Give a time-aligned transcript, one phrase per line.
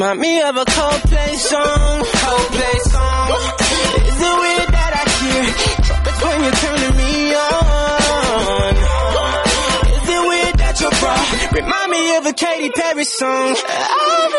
[0.00, 2.00] Remind me of a Coldplay song.
[2.00, 3.28] Coldplay song.
[4.08, 5.44] Is it weird that I hear
[5.84, 8.72] trumpets when you're turning me on?
[9.92, 11.12] Is it weird that your bra
[11.52, 13.56] remind me of a Katy Perry song?
[13.60, 14.29] I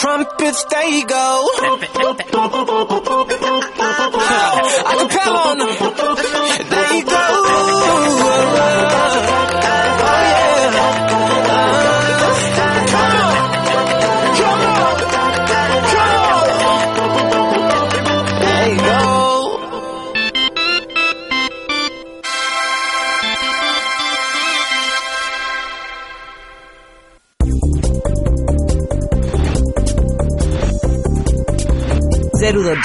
[0.00, 1.46] trumpets, they go.
[4.90, 5.66] Acapella on the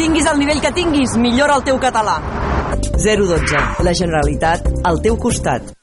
[0.00, 2.14] Tinguis el nivell que tinguis, millora el teu català.
[3.04, 3.60] 012.
[3.84, 5.74] La Generalitat al teu costat.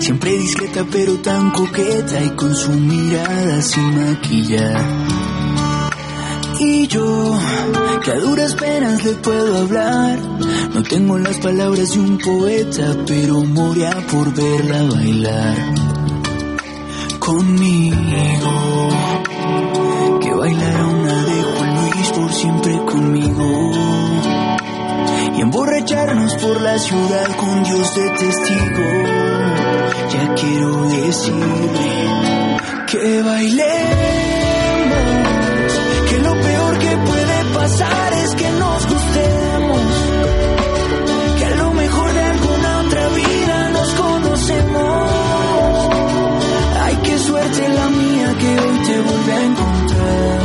[0.00, 4.84] Siempre discreta pero tan coqueta y con su mirada sin maquillar.
[6.60, 7.38] Y yo,
[8.04, 10.18] que a duras penas le puedo hablar.
[10.74, 15.56] No tengo las palabras de un poeta, pero moría por verla bailar.
[17.18, 17.96] Conmigo,
[20.20, 23.95] que bailara una de Juan Luis por siempre conmigo.
[25.36, 28.84] Y emborracharnos por la ciudad con Dios de testigo.
[30.10, 32.06] Ya quiero decirle
[32.90, 33.76] que bailemos
[36.08, 39.80] que lo peor que puede pasar es que nos gustemos,
[41.38, 45.10] que a lo mejor de alguna otra vida nos conocemos.
[46.82, 50.40] Ay, qué suerte la mía que hoy te vuelve a encontrar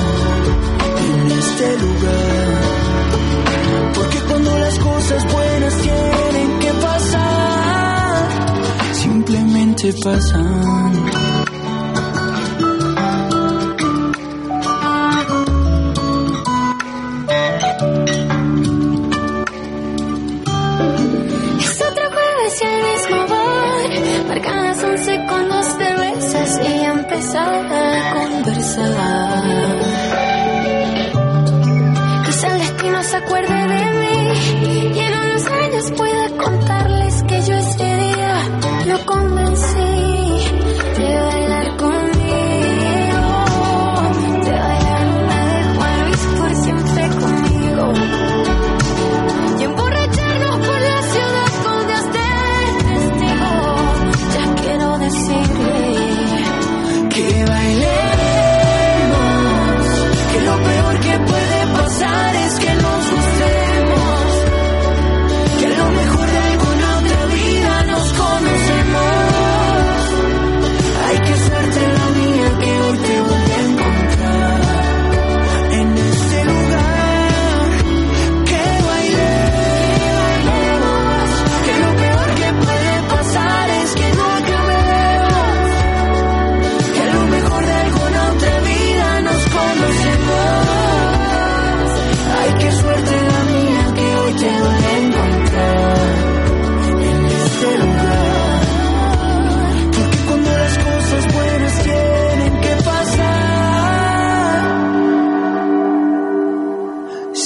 [1.07, 2.40] en este lugar.
[5.11, 8.29] Cosas buenas tienen que pasar,
[8.93, 11.00] simplemente pasan.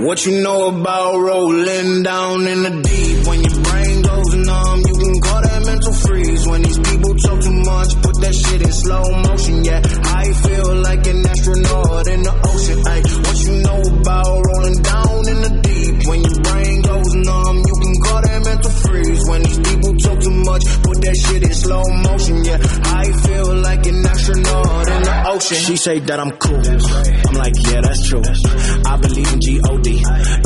[0.06, 3.26] What you know about rolling down in the deep?
[3.26, 6.46] When your brain goes numb, you can call that mental freeze.
[6.46, 9.56] When these people talk too much, that shit in slow motion.
[9.64, 12.78] Yeah, I feel like an astronaut in the ocean.
[12.88, 15.94] Ay, what you know about rolling down in the deep?
[16.08, 19.20] When your brain goes numb, you can call that mental freeze.
[19.28, 22.36] When these people talk too much, put that shit in slow motion.
[22.44, 25.58] Yeah, I feel like an astronaut in the ocean.
[25.60, 26.64] She say that I'm cool.
[26.64, 28.24] I'm like, yeah, that's true.
[28.24, 29.88] I believe in G-O-D.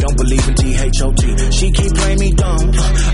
[0.02, 1.22] Don't believe in T-H-O-T.
[1.52, 2.70] She keep playing me dumb.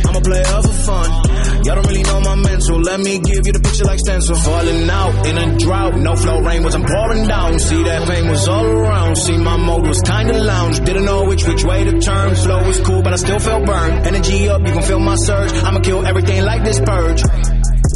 [0.08, 1.33] I'm a player for fun.
[1.64, 2.78] Y'all don't really know my mental.
[2.80, 4.36] Let me give you the picture like stencil.
[4.36, 5.94] Falling out in a drought.
[5.96, 7.58] No flow rain wasn't pouring down.
[7.58, 9.16] See that pain was all around.
[9.16, 10.80] See my mode was kinda lounge.
[10.84, 12.34] Didn't know which which way to turn.
[12.34, 14.06] Flow was cool, but I still felt burned.
[14.06, 15.52] Energy up, you can feel my surge.
[15.64, 17.22] I'ma kill everything like this purge.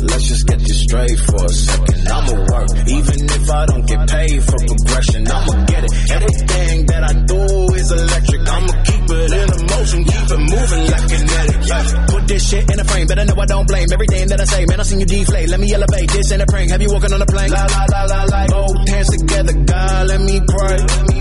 [0.01, 1.98] Let's just get this straight for a second.
[2.11, 5.23] I'ma work, even if I don't get paid for progression.
[5.29, 5.93] I'ma get it.
[6.11, 7.41] Everything that I do
[7.75, 8.43] is electric.
[8.49, 11.61] I'ma keep it in a motion, keep it moving like kinetic.
[11.69, 12.07] Yeah.
[12.09, 14.65] Put this shit in a frame, better know I don't blame everything that I say.
[14.67, 15.49] Man, I seen you deflate.
[15.49, 16.11] Let me elevate.
[16.11, 16.71] This ain't a prank.
[16.71, 17.51] Have you walking on a plane?
[17.51, 18.47] La la la la la.
[18.47, 20.79] Both hands together, God, let me pray.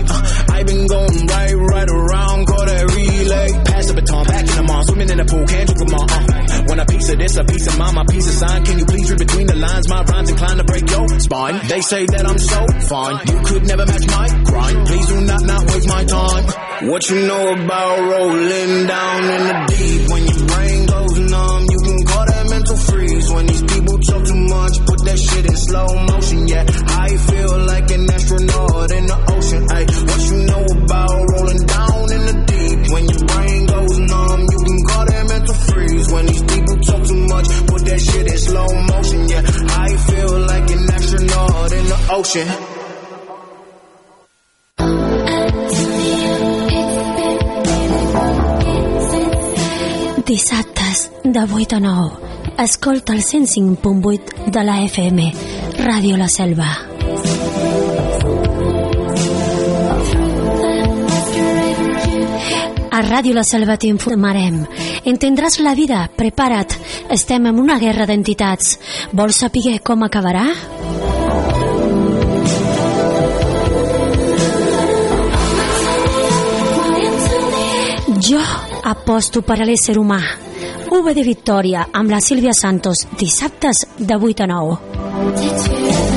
[0.08, 3.48] Uh, I been going right, right around, call that relay.
[3.64, 6.08] Pass the baton, back in the mall, swimming in the pool, can't drink them all.
[6.08, 8.64] Uh, when a piece of this, a piece of mine, my piece of sign.
[8.64, 9.88] Can you please read between the lines?
[9.88, 11.66] My rhymes inclined to break your spine.
[11.68, 13.16] They say that I'm so fine.
[13.26, 14.86] You could never match my grind.
[14.86, 16.44] Please do not not waste my time.
[16.90, 20.02] What you know about rolling down in the deep?
[20.12, 23.26] When your brain goes numb, you can call that mental freeze.
[23.32, 26.48] When these people talk too much, put that shit in slow motion.
[26.48, 29.62] Yeah, I feel like an astronaut in the ocean.
[29.74, 31.97] Ay, what you know about rolling down
[37.28, 37.48] much.
[37.66, 39.42] Put that shit in slow motion, yeah.
[39.86, 42.48] I feel like an astronaut in the ocean.
[50.26, 52.12] Dissabtes de 8 a 9.
[52.58, 55.32] Escolta el 105.8 de la FM.
[55.78, 56.87] Ràdio La Selva.
[62.98, 64.56] A Ràdio La Selva t'informarem.
[65.06, 66.74] Entendràs la vida, prepara't.
[67.14, 68.72] Estem en una guerra d'entitats.
[69.14, 70.48] Vols saber com acabarà?
[78.18, 78.42] Jo
[78.82, 80.18] aposto per a l'ésser humà.
[80.90, 86.07] UB de Victòria amb la Sílvia Santos, dissabtes de 8 a 9.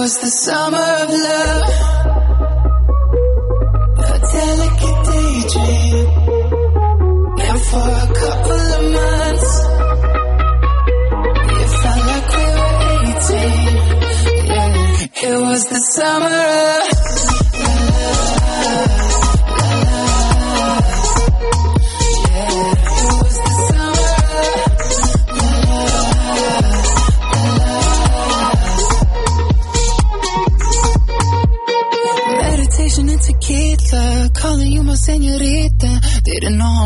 [0.00, 1.68] was the summer of love.
[3.98, 6.06] A delicate daydream.
[7.46, 9.52] And for a couple of months,
[11.60, 13.44] it felt like we were 18.
[14.48, 15.28] Yeah.
[15.28, 16.38] It was the summer
[16.76, 16.79] of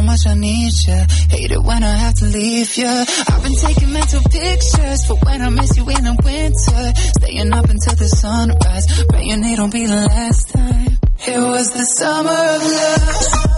[0.05, 1.01] much I need you.
[1.31, 2.87] Hate it when I have to leave you.
[2.87, 6.83] I've been taking mental pictures for when I miss you in the winter.
[7.19, 10.99] Staying up until the sunrise, praying it'll be the last time.
[11.27, 13.54] It was the summer of love.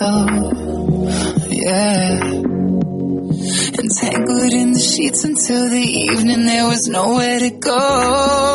[0.00, 0.30] myself,
[1.50, 2.20] yeah.
[3.78, 8.47] Entangled in the sheets until the evening, there was nowhere to go.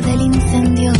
[0.00, 0.92] del incendio.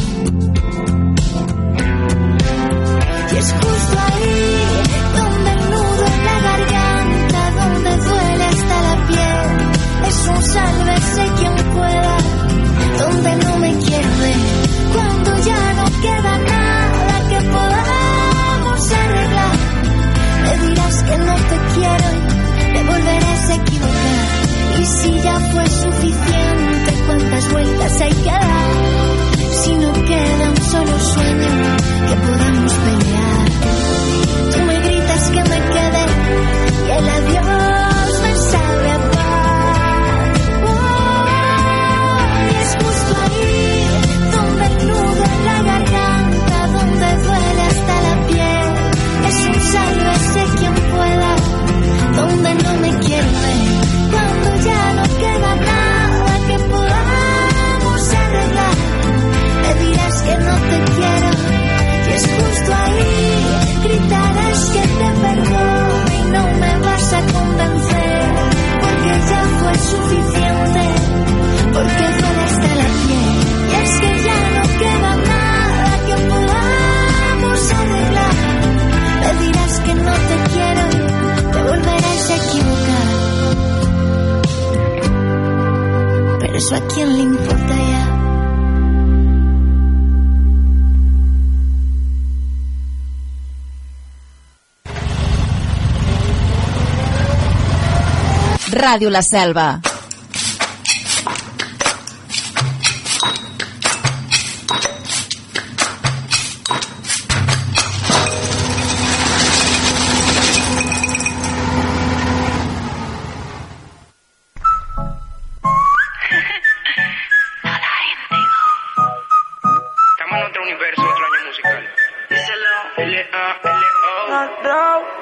[98.94, 99.80] Ràdio La Selva.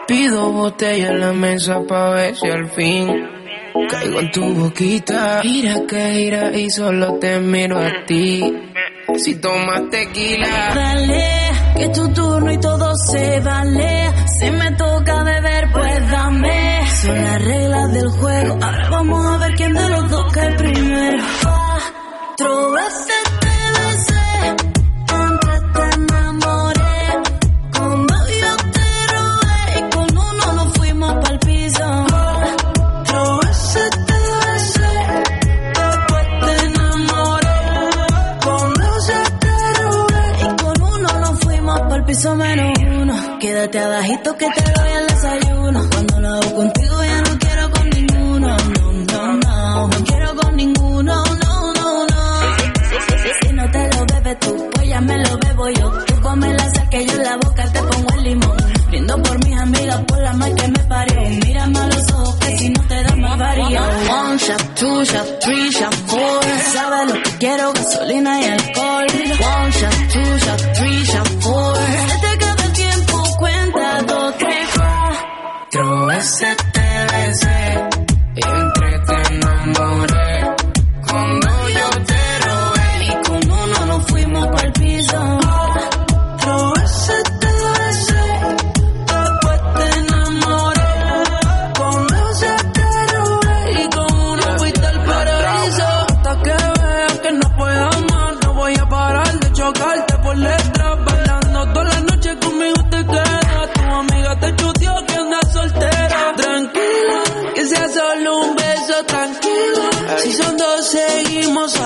[0.06, 3.31] Pido botella en la mesa para ver si al fin
[4.12, 5.40] algo en tu boquita.
[5.42, 8.42] Gira que gira y solo te miro a ti.
[9.16, 14.10] Si tomas tequila, dale, que es tu turno y todo se vale.
[14.38, 16.86] Si me toca beber, pues dame.
[17.02, 18.58] Son las reglas del juego.
[18.62, 20.01] Ahora vamos a ver quién de los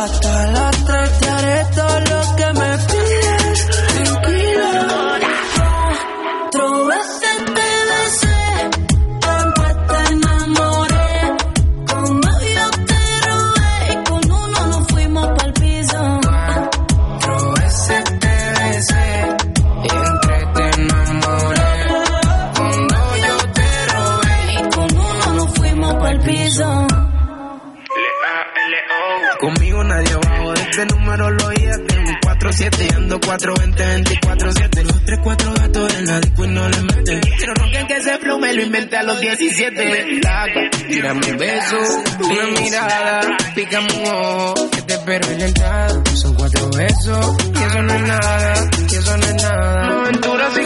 [0.06, 0.35] plata.
[38.56, 40.20] lo inventé a los 17.
[40.22, 41.76] Taca, tírame un beso,
[42.20, 46.02] una mirada, pícame un ojo, que te espero en entrada.
[46.14, 49.86] Son cuatro besos, y eso no es nada, y eso no es nada.
[49.86, 50.65] Una aventura sin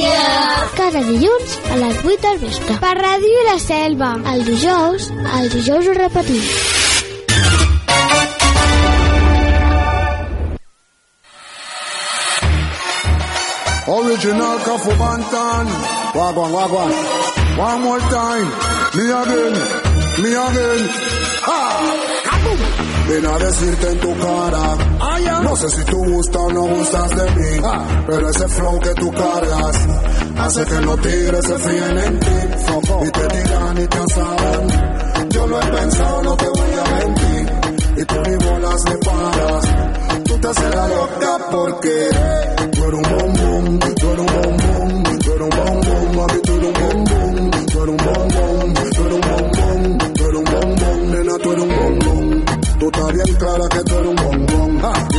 [0.00, 2.74] Been Cada dilluns a les 8 del vespre.
[2.82, 4.10] Per Ràdio La Selva.
[4.32, 5.08] El dijous,
[5.38, 6.42] el dijous ho repetim.
[13.98, 15.66] Original Kafu Bantan.
[16.14, 16.92] Wagwan, wagwan.
[17.58, 18.48] One more time.
[18.96, 19.54] Me again.
[20.22, 20.82] Me again.
[21.48, 21.60] Ha!
[23.08, 24.87] Ven a decirte en tu cara.
[25.42, 27.60] No sé si tú gustas o no gustas de mí.
[28.06, 29.76] Pero ese flow que tú cargas
[30.38, 32.26] hace que los tigres se fíen en ti.
[33.06, 35.28] Y te digan y te asaban.
[35.30, 37.52] Yo lo he pensado, no te voy a mentir.
[37.96, 39.64] Y tú ni bolas ni paras.
[40.24, 42.08] Tú te haces la loca porque
[42.72, 46.68] tú eres un bombón, tú eres un bombón, tú eres un bombón, mami, tú eres
[46.68, 51.38] un bombón, tú eres un bombón, tú eres un bombón, tú eres un bombón, nena,
[51.38, 52.44] tú eres un bombón.
[52.78, 53.82] Tú estás bien clara que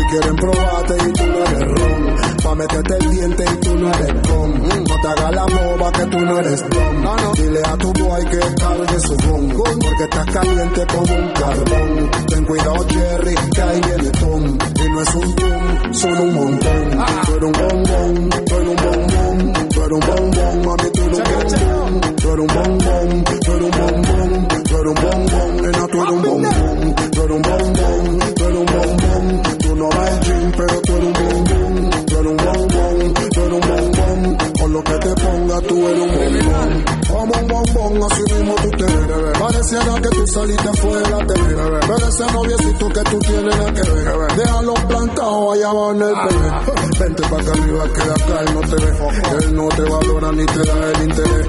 [0.09, 2.15] quieren probarte y tú no eres ron.
[2.43, 4.61] Pa' meterte el diente y tú no eres con.
[4.61, 7.33] No te hagas la boba que tú no eres don.
[7.35, 9.49] Dile a tu boy que cargue su bon.
[9.49, 12.11] Porque estás caliente como un carbón.
[12.27, 14.57] Ten cuidado, Jerry, que ahí viene Tom.
[14.75, 16.89] Y no es un boom, solo un montón.
[17.25, 19.53] Tú eres un bombón, tú eres un bombón.
[19.69, 22.01] Tú eres un bombón, mami, tú eres un bombón.
[22.17, 24.47] Tú eres un bombón, tú eres un bombón.
[24.69, 26.95] Tú eres un bombón, nena, tú eres un bombón.
[27.11, 29.58] Tú eres un bombón, tú eres un bombón.
[29.79, 31.89] No vas al gym, pero tú eres un bombón.
[32.05, 34.37] Tú eres un bombón, tú eres un bombón.
[34.59, 36.85] Con lo que te ponga, tú eres un bombón.
[37.07, 39.31] Como un bombón, así mismo tú te bebé.
[39.39, 41.79] Pareciera que tú saliste fuera de bebé.
[41.87, 44.35] Pero ese noviecito que tú tienes nada que ver.
[44.35, 46.51] Déjalo plantado allá abajo en el bebé.
[46.99, 49.45] Vente pa' acá arriba que de acá no te ve.
[49.45, 51.47] Él no te valora ni te da el interés.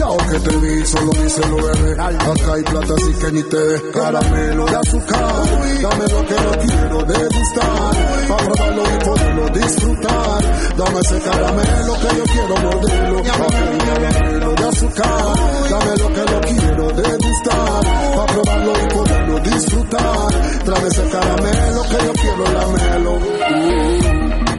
[0.00, 1.92] Chao que te vi, solo díselo, bebé.
[1.92, 5.44] Acá hay plata, así que ni te des caramelo de azúcar.
[5.82, 7.92] Dame lo que no quiero degustar.
[8.28, 10.40] Pa' probarlo y poderlo disfrutar.
[10.78, 13.22] Dame ese caramelo que yo quiero morderlo.
[13.24, 15.34] Caramelo de azúcar.
[15.68, 17.82] Dame lo que no quiero degustar.
[18.16, 20.64] Pa' probarlo y poderlo disfrutar.
[20.64, 23.12] Dame ese caramelo que yo quiero lamelo.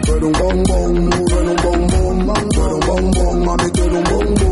[0.06, 3.98] Tú eres un bombón, tú eres un bombón, tú eres un bombón, mami, tú eres
[3.98, 4.51] un bombón,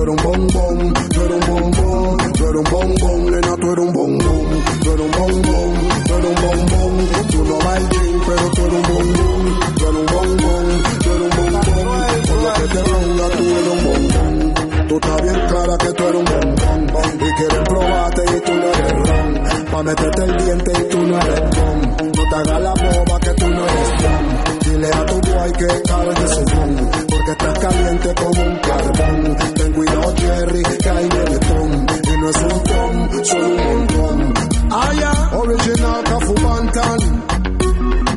[0.00, 3.84] tú eres un bombón, tú eres un bombón, tú eres un bombón, nena, tú eres
[3.84, 5.74] un bombón, tú eres un bombón,
[6.06, 7.88] tú eres un bombón, tú no vas al
[8.26, 11.82] pero tú eres un bombón, tú eres un bombón, tú eres un bombón,
[12.26, 14.54] por lo que te ponga, tú eres un bombón,
[14.88, 18.66] tú estás bien clara que tú eres un bombón, y quieren probarte y tú no
[18.72, 22.70] eres ron, pa' meterte el diente y tú no eres con, no te hagas la
[22.70, 24.39] boba que tú no eres con.
[24.80, 29.36] Dile a tu boy que cargue su bon, porque estás caliente como un carbón.
[29.54, 31.86] Ten cuidado, Jerry, que viene Tom.
[32.02, 34.34] Y no es un Tom, solo un montón.
[34.70, 36.98] Aya, original Cafu Bantan.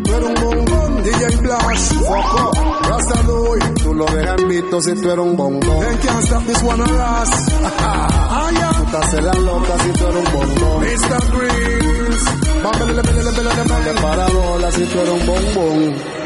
[0.05, 2.88] Tú eres un bombón, DJ Blast, up.
[2.88, 5.80] Rasta Louis, tú lo dejas visto si tú eres un bombón.
[5.82, 7.30] Then can't stop this one on us.
[8.47, 10.80] Aya, tú te haces la loca si tú eres un bombón.
[10.80, 11.24] Mr.
[11.36, 12.24] Greens,
[12.64, 16.23] bámbele, bele, bele, bele, bele, para bola si tú eres un bombón.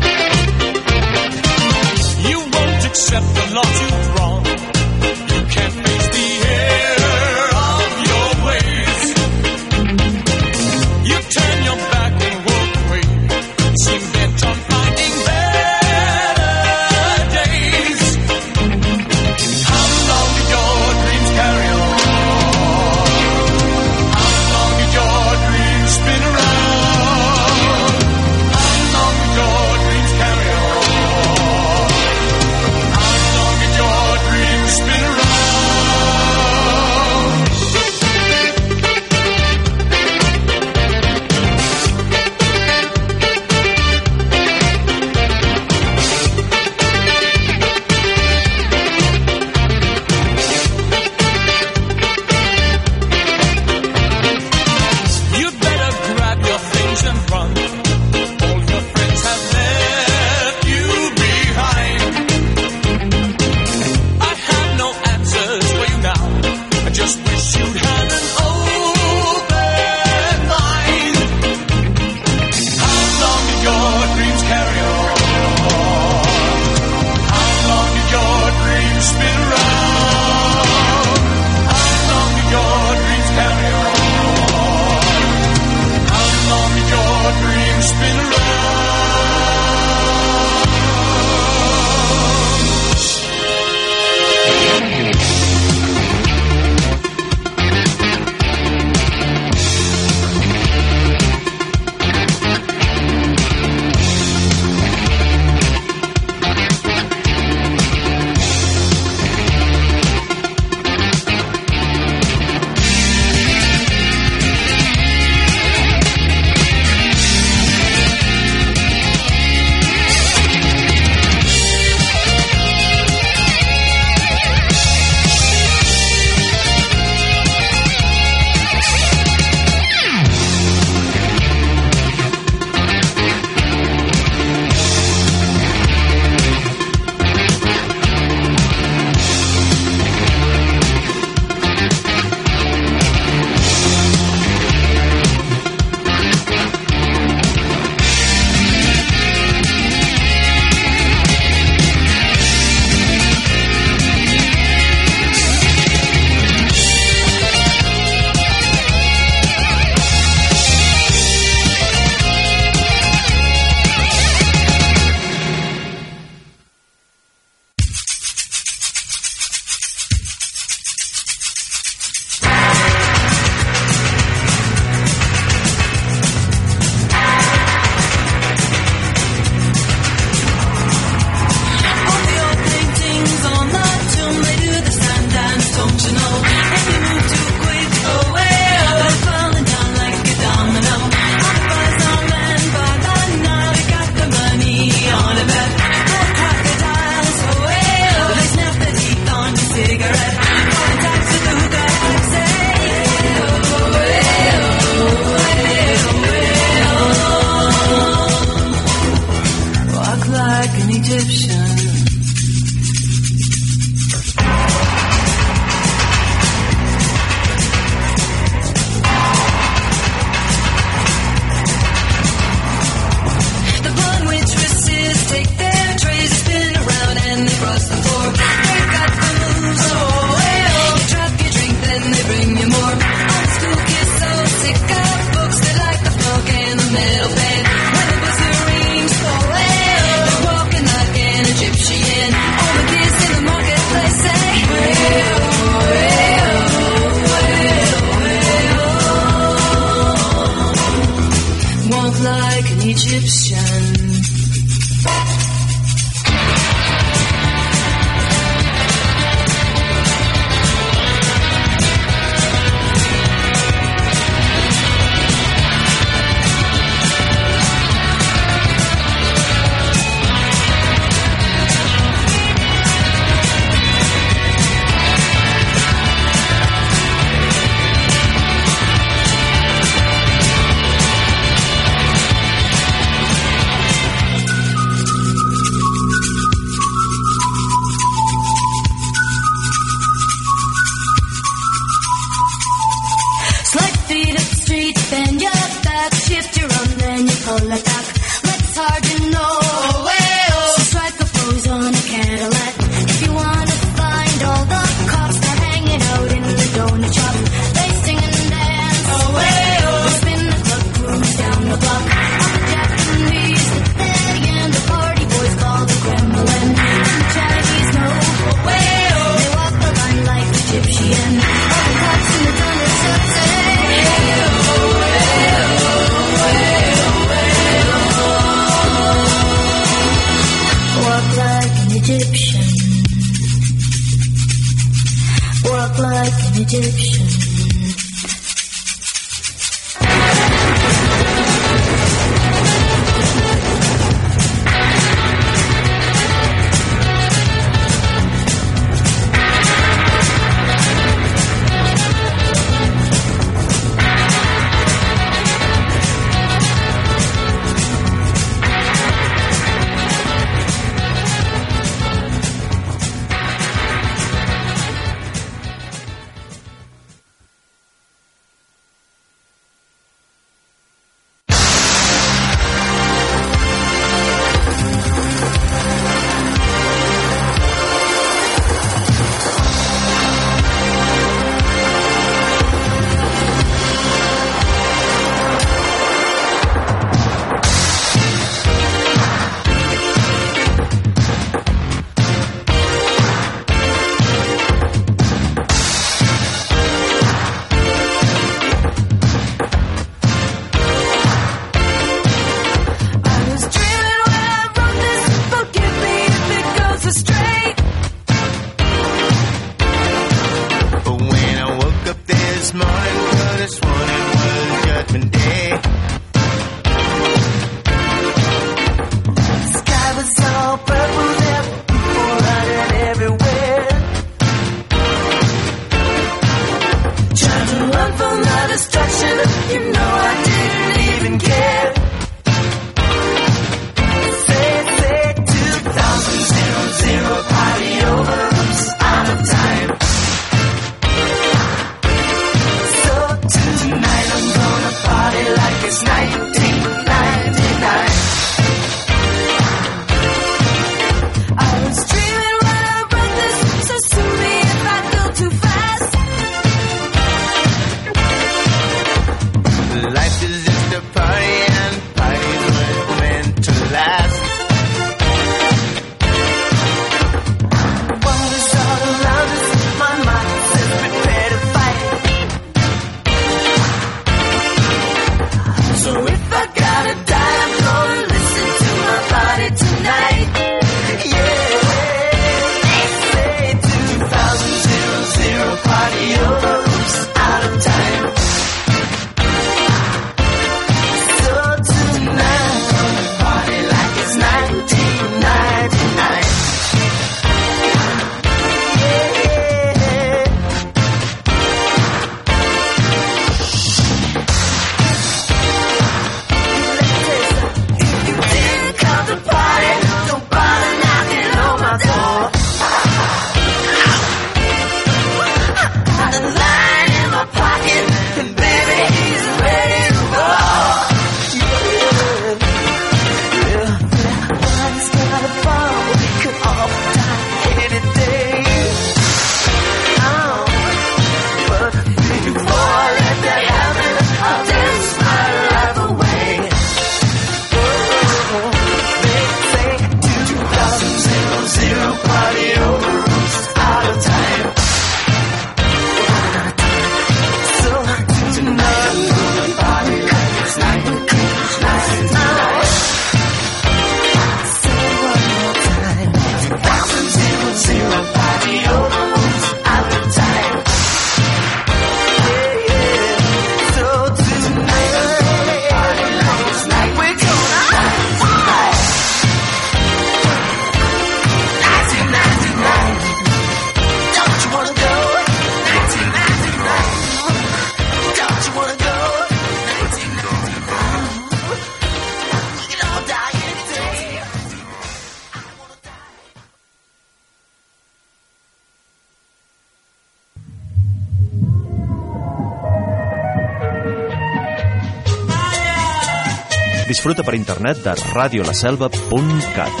[597.30, 600.00] Disfruta per internet de radiolaselva.cat.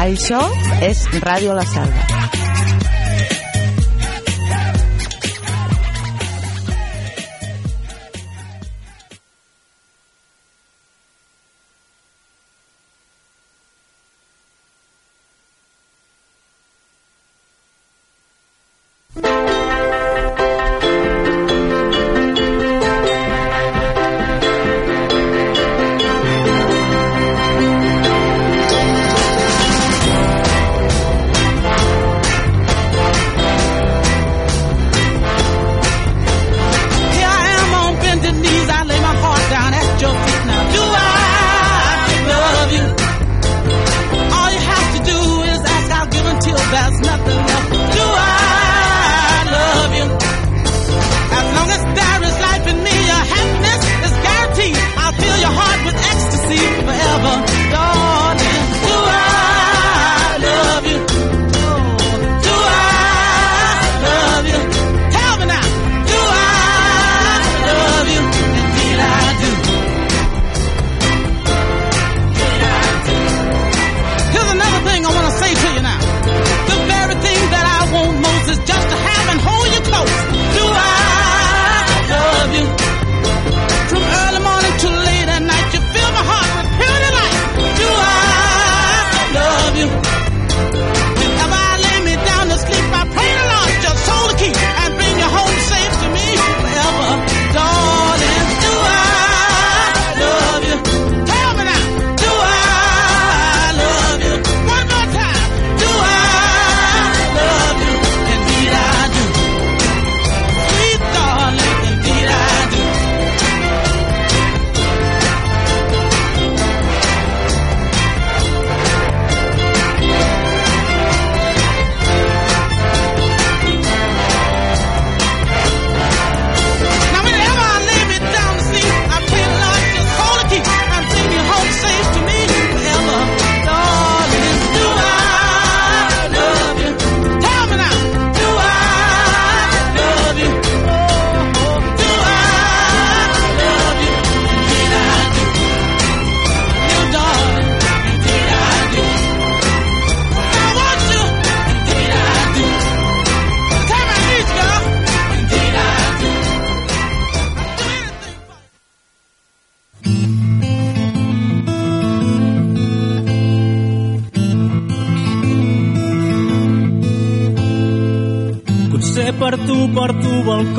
[0.00, 0.40] Això
[0.80, 2.47] és Ràdio La Selva.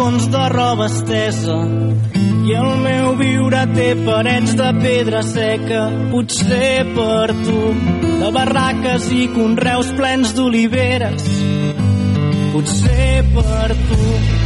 [0.10, 1.57] Balcons de roba estesa
[2.47, 5.84] i el meu viure té parets de pedra seca.
[6.10, 7.60] Potser per tu
[8.22, 11.30] de barraques i conreus plens d'oliveres.
[12.53, 14.39] Potser per tu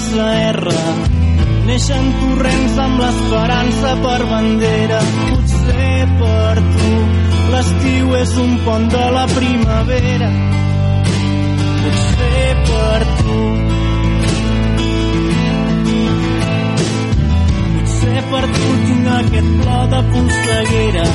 [0.00, 0.70] sense R.
[1.66, 4.98] Neixen torrents amb l'esperança per bandera.
[5.18, 6.90] Potser per tu
[7.52, 10.30] l'estiu és un pont de la primavera.
[11.84, 13.38] Potser per tu
[17.76, 21.08] Potser per tu tinc aquest plor de polseguera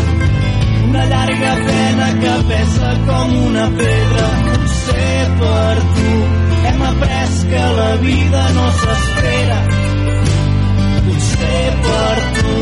[0.89, 4.27] una llarga pena que pesa com una pedra.
[4.49, 6.28] Potser per tu
[6.79, 9.59] hem après que la vida no s'espera.
[11.05, 12.55] Potser per tu.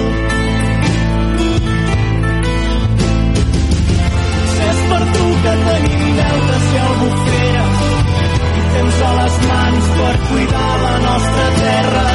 [4.33, 7.77] Potser és per tu que tenim deutes i albuferes
[8.57, 12.07] i temps a les mans per cuidar la nostra terra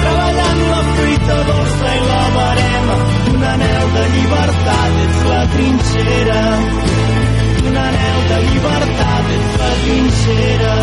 [0.00, 2.96] treballant la fruita dolça i la barema
[3.34, 6.40] un anel de llibertat ets la trinxera
[7.68, 9.20] un anel de llibertat
[9.90, 10.76] trinxera.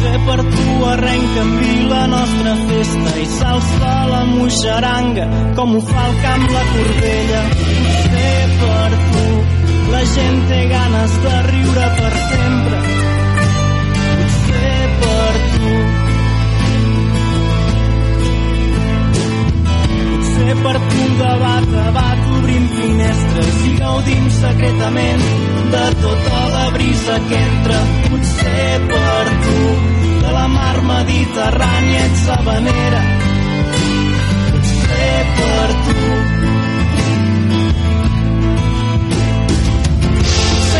[0.00, 3.49] Ser per tu arrenca en vi la nostra festa salts de
[4.40, 5.24] moixeranga
[5.56, 7.40] com ho fa el camp la corbella.
[7.60, 9.24] Potser per tu
[9.92, 12.78] la gent té ganes de riure per sempre.
[14.20, 15.74] Potser per tu
[20.00, 25.24] Potser per tu un debat debat obrint finestres i gaudim secretament
[25.76, 27.80] de tota la brisa que entra.
[28.08, 29.58] Potser per tu
[30.20, 33.19] de la mar Mediterrània ets sabanera.
[35.00, 35.94] Potser per tu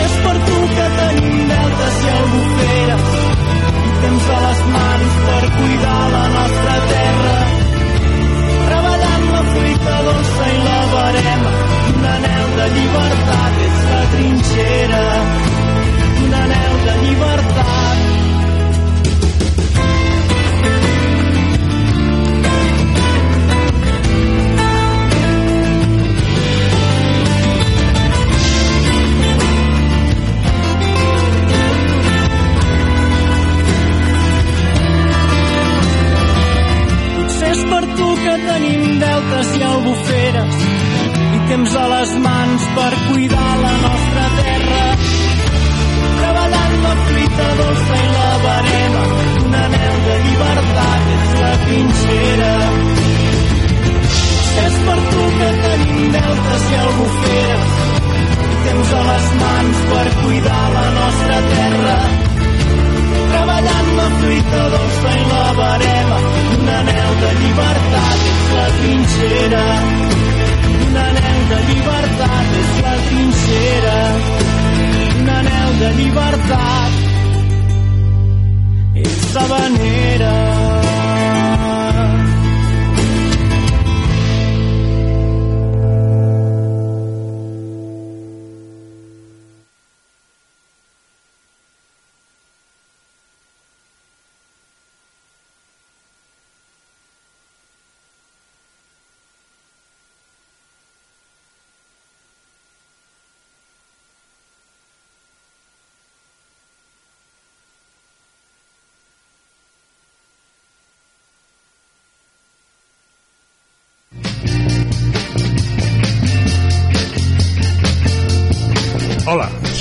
[0.00, 1.56] és per tu que tenim i
[4.36, 7.36] a les mans per cuidar la nostra terra
[8.68, 9.42] treballant la
[12.60, 13.60] de llibertat
[13.90, 15.04] la trinxera
[16.24, 17.79] un anel de llibertat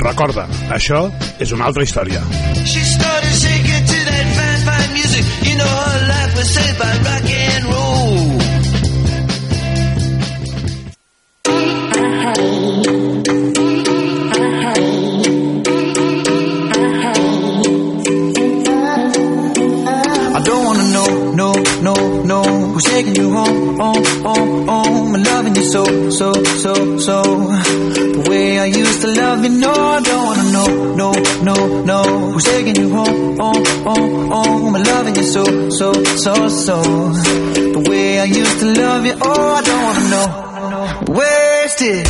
[0.00, 1.02] Recorda, això
[1.38, 2.22] és una altra història.
[2.64, 5.24] She started shaking to that fine, fine music.
[5.44, 7.28] You know her life was saved by rock
[22.80, 25.14] Who's taking you home, home, home, home.
[25.14, 27.22] And loving you so, so, so, so.
[27.22, 31.12] The way I used to love you, no I don't wanna know, no,
[31.42, 32.30] no, no.
[32.32, 34.74] Who's taking you home, home, home, home.
[34.76, 36.80] And loving you so, so, so, so.
[36.80, 40.28] The way I used to love you, oh I don't wanna know.
[41.18, 42.06] Wasted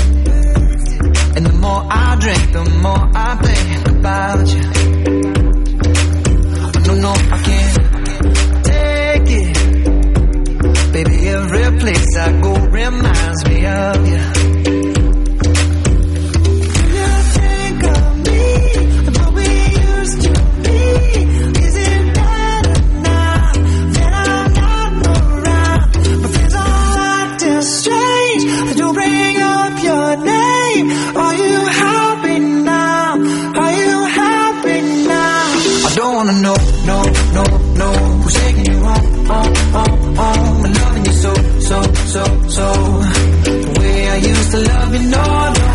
[1.34, 4.70] And the more I drink, the more I think about you.
[6.86, 7.69] No, no, I can't
[11.02, 14.16] Baby, every place I go reminds me of you.
[14.16, 14.49] You
[42.10, 42.66] so, so,
[43.46, 45.22] The way I used to love you, no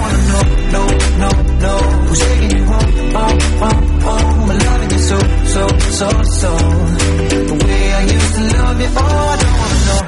[0.01, 0.83] wanna know, no,
[1.23, 1.29] no,
[1.65, 1.75] no.
[2.07, 3.65] Who's taking you home, oh, oh, oh.
[3.65, 5.17] home, home, home And loving you so,
[5.53, 5.63] so,
[5.99, 6.09] so,
[6.41, 6.51] so.
[7.49, 10.03] The way I used to love you, oh I don't wanna know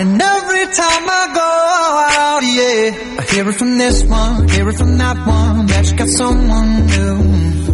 [0.00, 1.50] And every time I go
[2.24, 3.20] out, yeah.
[3.20, 5.66] I hear it from this one, hear it from that one.
[5.66, 7.73] That you got someone new,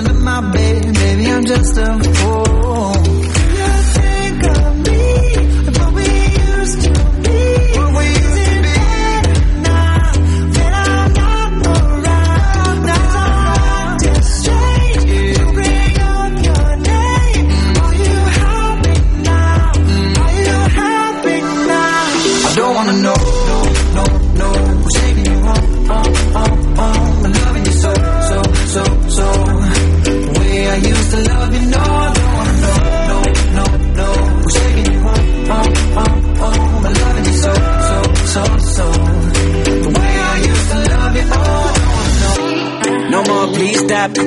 [0.00, 0.94] into my bed.
[0.94, 3.19] Maybe I'm just a fool.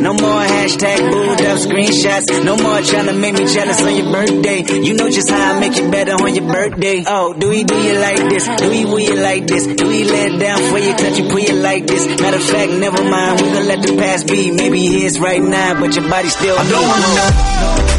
[0.01, 2.43] No more hashtag booed up screenshots.
[2.43, 4.63] No more trying to make me jealous on your birthday.
[4.81, 7.03] You know just how I make you better on your birthday.
[7.05, 8.47] Oh, do we do you like this?
[8.47, 9.67] Do we will you like this?
[9.67, 12.07] Do we let down for your country, put you like this?
[12.19, 13.41] Matter of fact, never mind.
[13.41, 14.51] We gonna let the past be.
[14.51, 16.57] Maybe it's right now, but your body still.
[16.57, 17.92] I don't wanna know.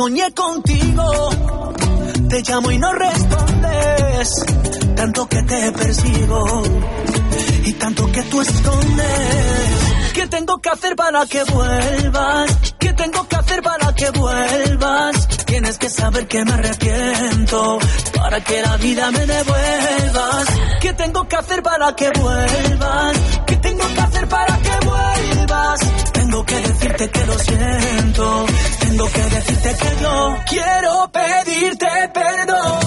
[0.00, 1.28] Soñé contigo,
[2.30, 4.44] te llamo y no respondes,
[4.96, 6.62] tanto que te persigo
[7.66, 10.12] y tanto que tú escondes.
[10.14, 12.50] ¿Qué tengo que hacer para que vuelvas?
[12.78, 15.28] ¿Qué tengo que hacer para que vuelvas?
[15.44, 17.78] Tienes que saber que me arrepiento
[18.14, 20.46] para que la vida me devuelvas.
[20.80, 23.18] ¿Qué tengo que hacer para que vuelvas?
[23.46, 25.80] ¿Qué tengo que hacer para que vuelvas?
[26.12, 28.46] Tengo que decirte que lo siento
[28.90, 32.79] tengo que decirte que no quiero pedirte perdón.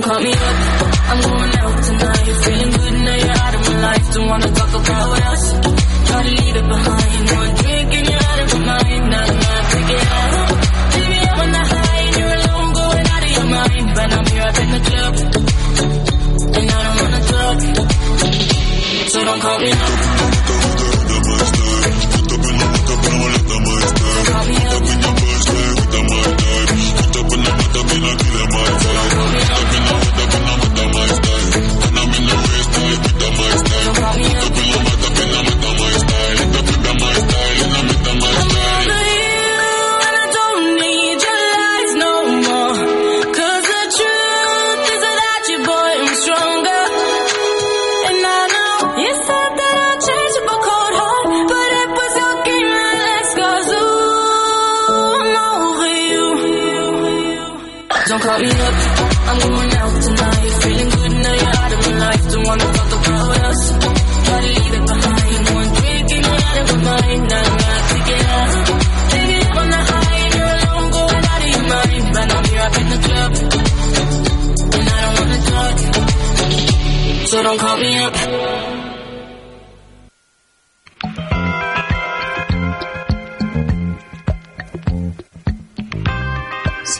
[0.00, 0.38] Don't call me up.
[1.10, 2.24] I'm going out tonight.
[2.44, 4.14] Feeling good now you're out of my life.
[4.14, 5.42] Don't wanna talk about us.
[6.08, 7.30] Try to leave it behind.
[7.36, 9.10] One drink and you're out of my mind.
[9.10, 10.48] Now nah, take it out.
[10.96, 13.86] Baby, I'm on the high and you're alone, going out of your mind.
[13.94, 15.14] But I'm here up in the club,
[16.56, 17.58] and I don't wanna talk.
[19.10, 20.09] So don't call me up.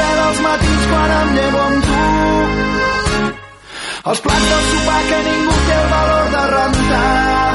[0.00, 2.04] Cafè dels matins quan em llevo amb tu.
[4.10, 7.54] Els plats del sopar que ningú té el valor de rentar.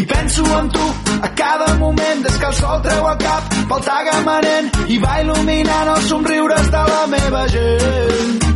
[0.00, 0.86] I penso en tu
[1.26, 3.42] a cada moment des que el sol treu el cap
[3.72, 8.48] pel tagamanent i va il·luminant els somriures de la meva gent.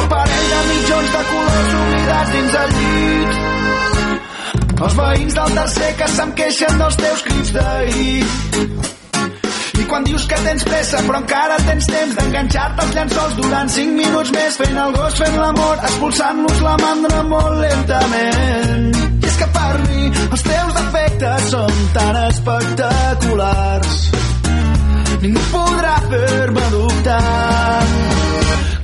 [0.00, 3.32] El parell de mitjons de colors oblidats dins el llit.
[4.78, 8.77] Els veïns del tercer que se'm queixen dels teus crits d'ahir.
[9.78, 13.96] I quan dius que tens pressa però encara tens temps d'enganxar-te als llençols durant 5
[14.00, 18.88] minuts més fent el gos, fent l'amor, expulsant-nos la mandra molt lentament.
[19.22, 23.98] I és que per mi els teus defectes són tan espectaculars
[25.22, 27.84] ningú podrà fer-me dubtar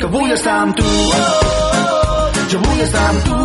[0.00, 3.40] que vull estar amb tu oh, jo vull estar amb tu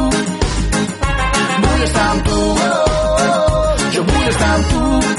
[1.68, 5.19] vull estar amb tu oh, jo vull estar amb tu.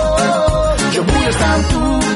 [1.01, 2.11] Testemunhas da Luz.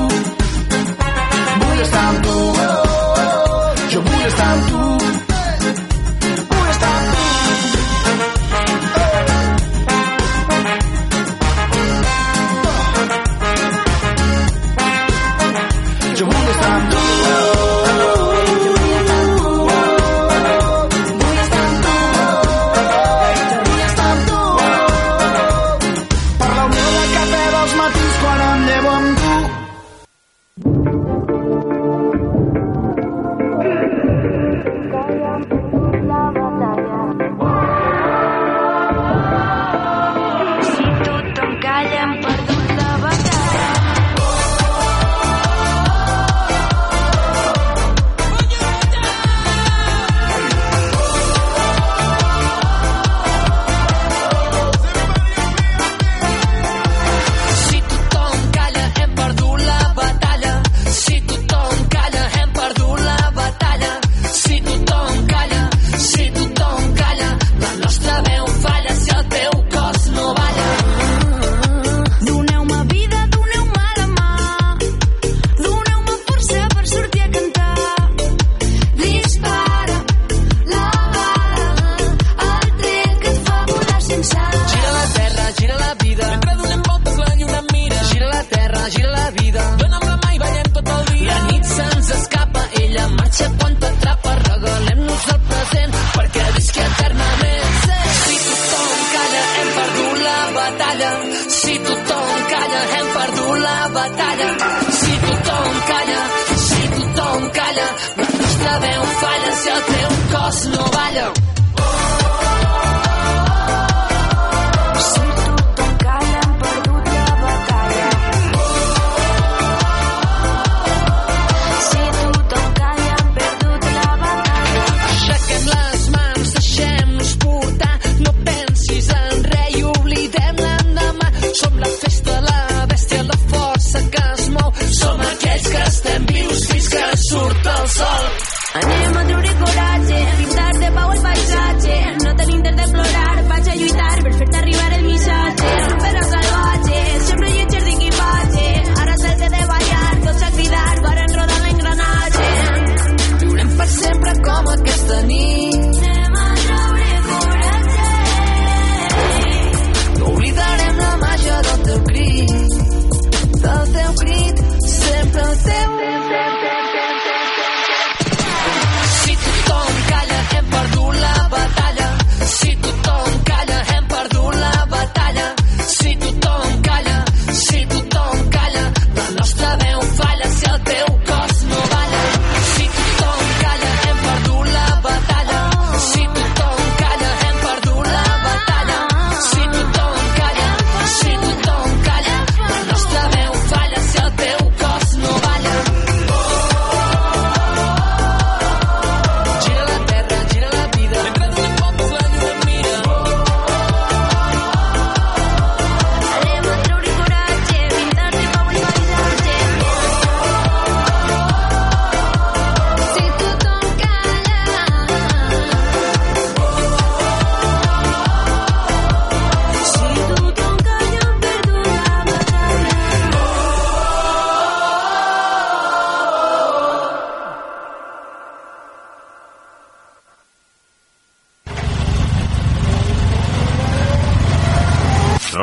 [1.66, 3.86] vull estar amb tu oh, oh, oh.
[3.94, 4.91] jo vull estar amb tu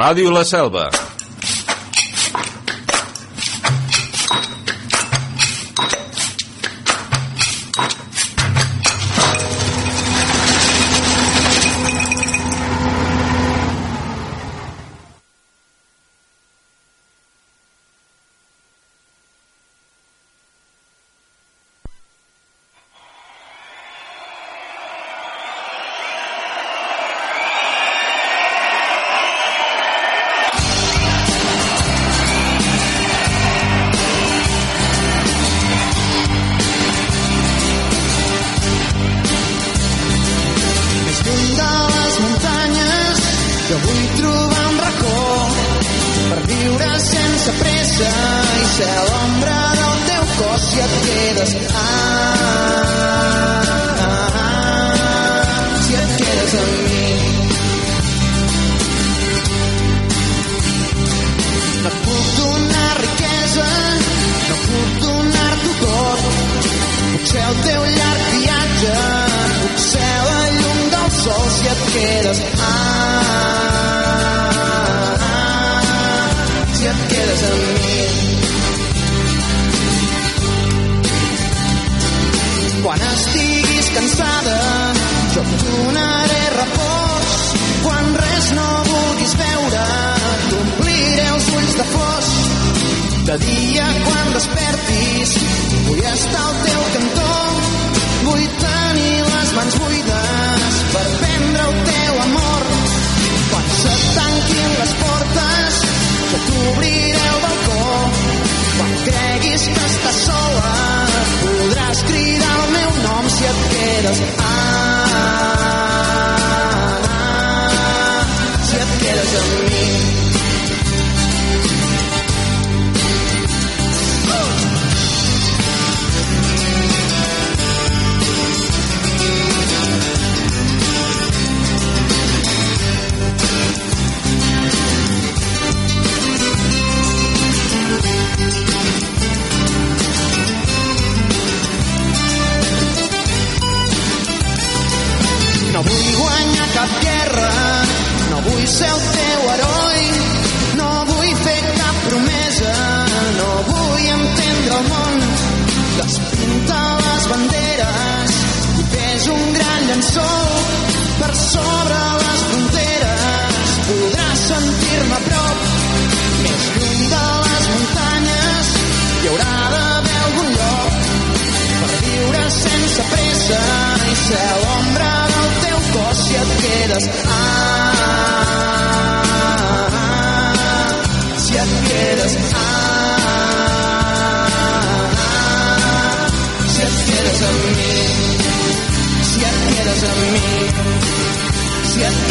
[0.09, 1.08] Ràdio La Selva.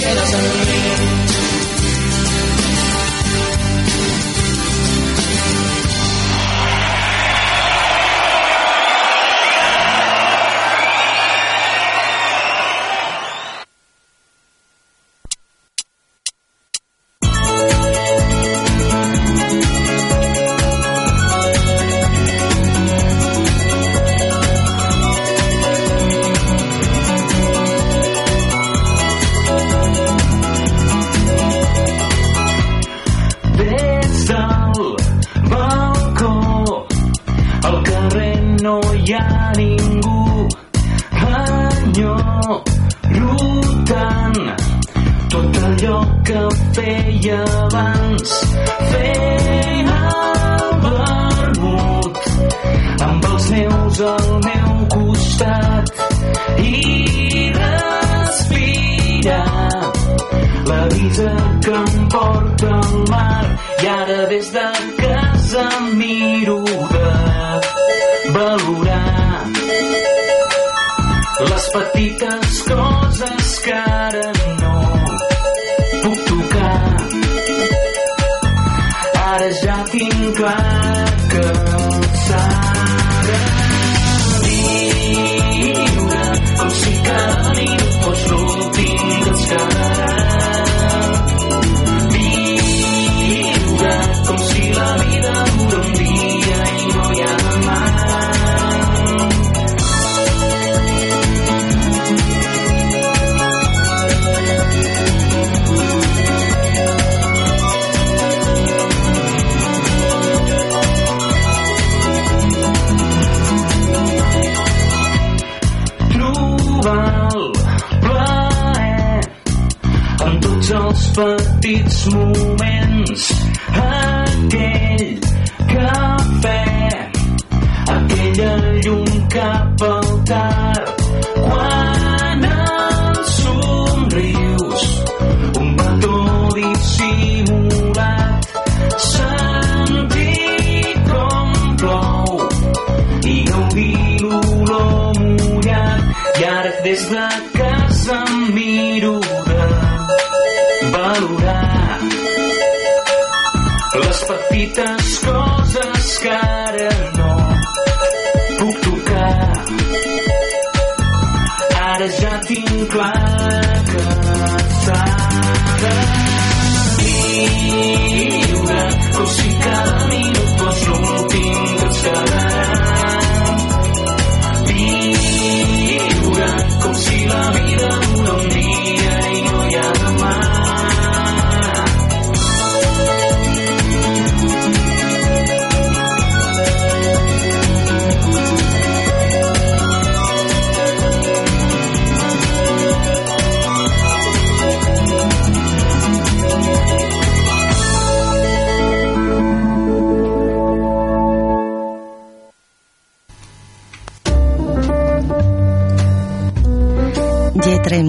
[0.08, 1.07] Si et quedes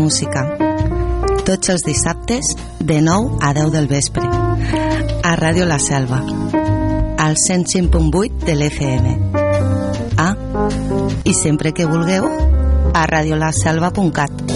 [0.09, 0.43] música.
[1.45, 6.23] Tots els dissabtes, de 9 a 10 del vespre, a Ràdio La Selva,
[7.25, 9.07] al 105.8 de l'FM.
[10.17, 10.33] Ah,
[11.29, 12.31] i sempre que vulgueu,
[12.95, 14.48] a radiolaselva.cat.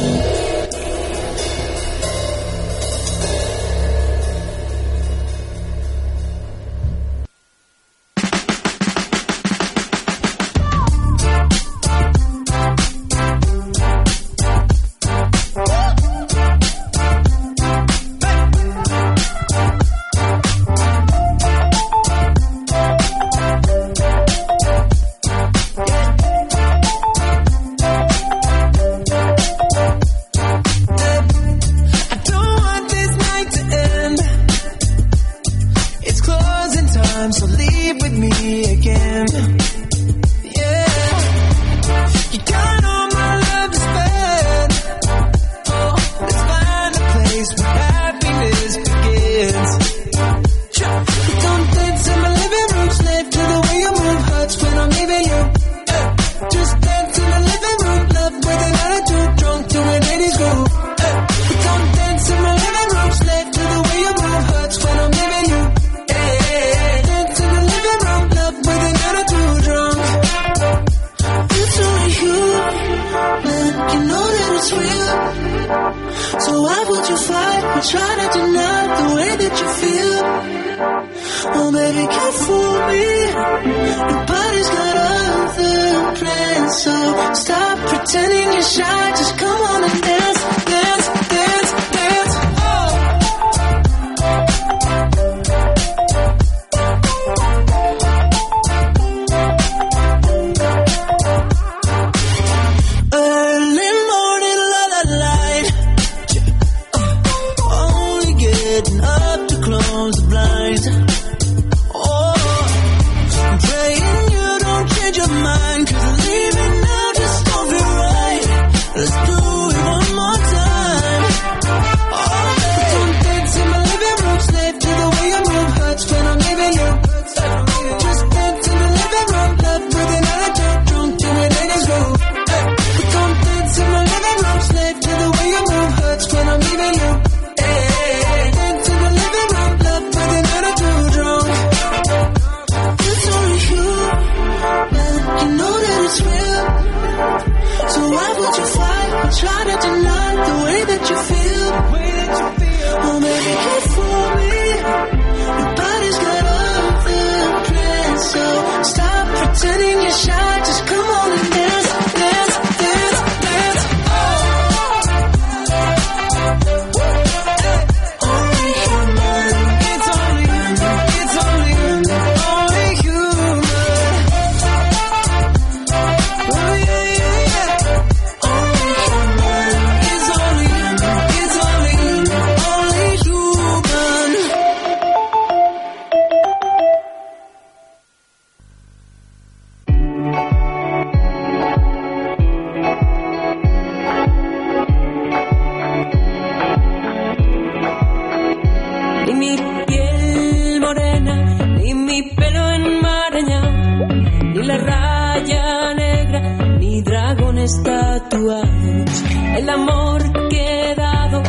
[199.43, 199.57] mi
[199.89, 201.35] piel morena,
[201.77, 204.07] ni mi pelo enmarañado,
[204.55, 206.41] ni la raya negra,
[206.81, 209.13] ni dragones tatuados.
[209.59, 210.21] El amor
[210.51, 211.43] que he dado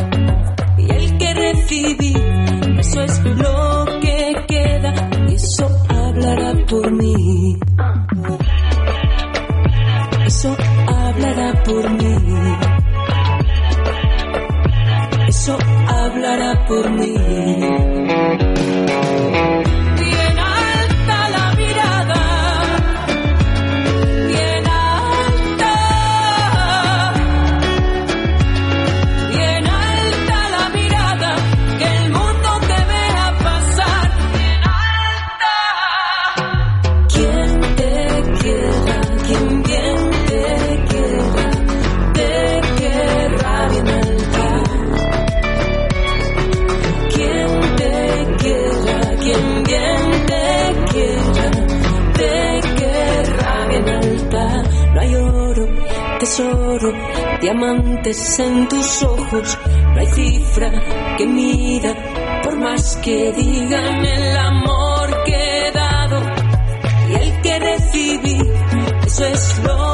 [0.78, 2.14] y el que recibí,
[2.78, 4.18] eso es lo que
[4.48, 4.92] queda
[5.34, 7.56] eso hablará por mí.
[10.26, 10.56] Eso
[10.86, 12.03] hablará por mí.
[57.54, 59.58] diamantes en tus ojos,
[59.94, 60.72] no hay cifra
[61.16, 61.94] que mida,
[62.42, 66.20] por más que digan el amor que he dado.
[67.10, 68.38] Y el que recibí,
[69.06, 69.93] eso es lo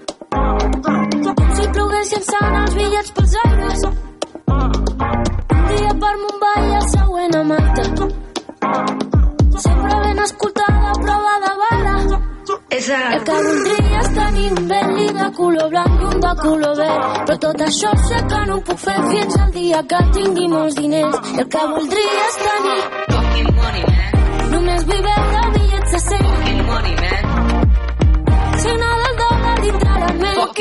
[0.31, 3.81] Si ploguessin sant els bitllets pels aires.
[4.55, 8.07] Un dia per Mumbai i el següent a Malta.
[9.65, 11.95] Sempre ben escoltada, prova de bala.
[12.71, 17.05] El que voldria és tenir un Bentley de color blanc i un de color verd.
[17.27, 20.79] Però tot això sé que no ho puc fer fins al dia que tingui molts
[20.79, 21.19] diners.
[21.35, 22.81] El que voldria és tenir
[24.51, 25.10] Només vull veure bitllets de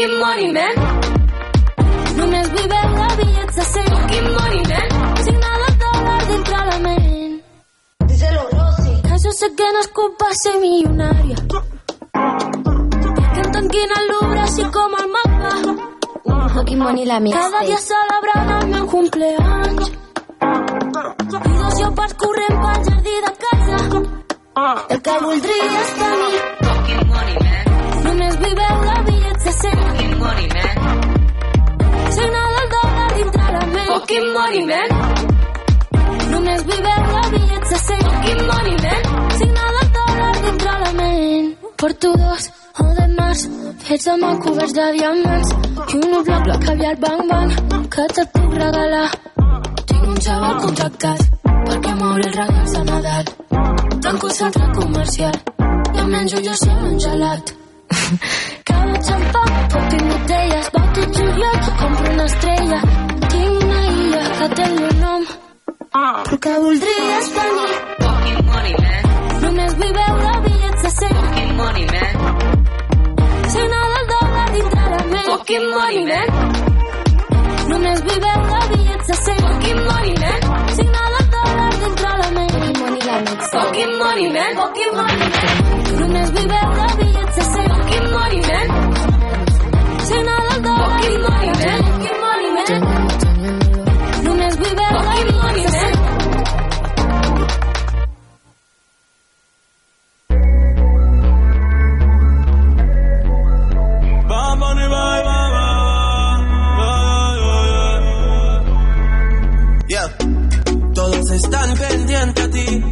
[0.00, 0.76] Fucking money, man.
[2.16, 4.94] Només vull veure bitllets de 100 Fucking money, man.
[5.26, 7.34] Signar del dòlar dintre la ment
[8.12, 8.94] Díselo, Rosy.
[9.08, 14.64] Que jo sé que no és culpa ser milionària Que em tanquin el Louvre així
[14.78, 15.52] com el mapa
[16.54, 19.92] Fucking money la Cada dia celebrant el meu cumpleaños.
[20.40, 23.76] I dos llopars corrent pel jardí de casa.
[24.96, 26.40] El que voldria és tenir
[28.04, 29.80] Només vull veure bitllets de 100
[32.16, 33.90] Signar del dòlar dintre la ment.
[33.90, 34.88] Fucking money, man.
[36.32, 39.02] Només vull veure bitllets de 100 Fucking money, man.
[39.40, 41.50] Signar del dòlar dintre la ment.
[41.82, 42.48] Porto dos
[42.84, 43.46] o de març
[43.88, 45.54] fets amb el coberts de diamants.
[45.94, 49.08] I un caviar bang bang que te puc regalar.
[49.86, 51.28] Tinc un xaval contractat
[51.68, 53.24] perquè moure els regals de Nadal.
[54.80, 55.36] Comercial
[56.00, 57.59] em menjo jo sí un gelat.
[59.06, 59.42] Xampà,
[60.10, 60.66] botelles,
[61.16, 62.80] juliol, compro una estrella.
[63.28, 65.24] Tinc una illa que té el meu nom,
[67.36, 67.72] tenir.
[68.04, 69.02] Fucking money, man.
[69.42, 71.16] Només vull veure bitllets de 100.
[71.20, 72.14] Fucking money, man.
[73.56, 75.30] Signar del dòlar dintre la ment.
[75.32, 76.68] Fucking money, man.
[77.70, 80.40] Només vull veure bitllets de 100 Fucking money, man
[80.78, 83.00] Signar del dòlar dintre la ment Fucking money,
[83.52, 86.89] Fucking money, man Fucking money, man Només vull veure
[111.42, 112.84] están pendientes a ti,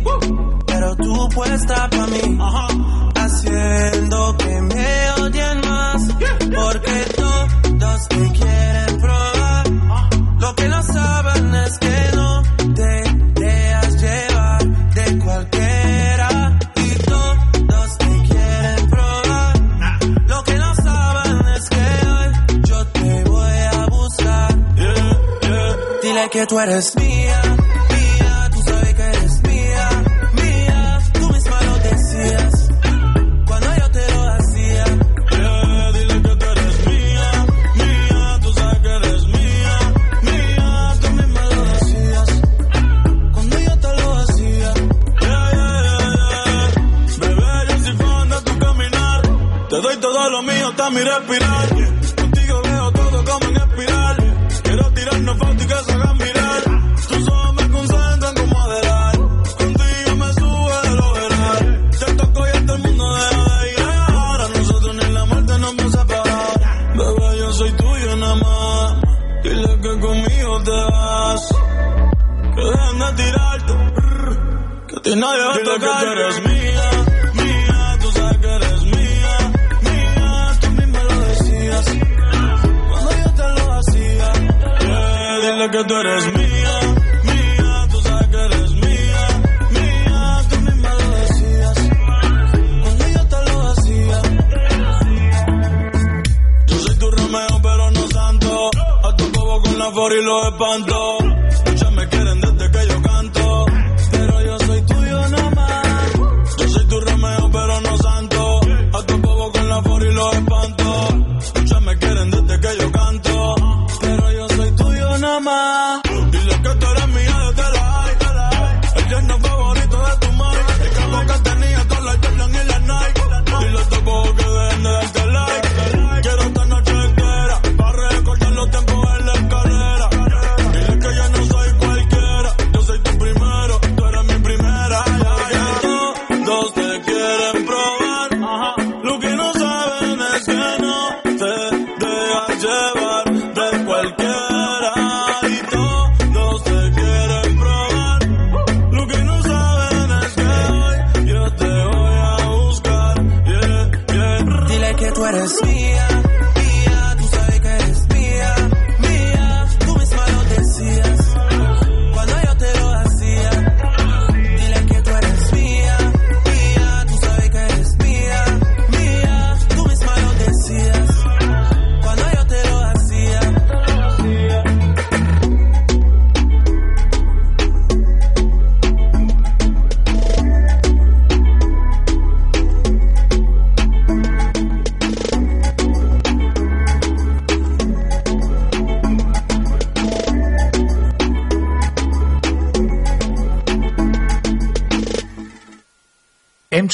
[0.66, 2.39] pero tú puesta para mí,
[3.15, 6.03] haciendo que me odien más,
[6.39, 9.65] porque todos te quieren probar.
[10.41, 12.43] Lo que no saben es que no
[12.75, 19.53] te dejas llevar de cualquiera y todos te quieren probar.
[20.27, 24.57] Lo que no saben es que hoy yo te voy a buscar.
[26.03, 27.43] Dile que tú eres mía,
[50.90, 51.69] mío mi respirar.
[52.16, 54.16] Contigo veo todo como en espiral.
[54.62, 56.62] Quiero tirarnos fotos y que se hagan mirar.
[57.09, 59.16] Tus ojos me concentran como Adelar.
[59.16, 61.90] Contigo me sube de lo veral.
[61.90, 64.10] Te toco y hasta el mundo deja de llegar.
[64.10, 66.97] Ahora nosotros ni la muerte nos va a separar.
[66.97, 68.97] Bebé, yo soy tuyo nada más.
[69.43, 71.48] Dile que conmigo te vas.
[72.55, 73.73] Que dejen de tirarte.
[74.89, 76.01] Que a ti nadie va a tocar.
[76.01, 76.58] que tú eres mía,
[85.79, 86.81] que tú eres mía,
[87.25, 87.89] mía.
[87.91, 89.23] Tú sabes que eres mía,
[89.71, 90.43] mía.
[90.51, 91.77] Tú misma lo decías
[92.83, 93.59] cuando yo te lo.
[96.67, 98.71] Yo soy tu Romeo, pero no santo.
[99.05, 101.08] A tu bobo con la for y los espanto.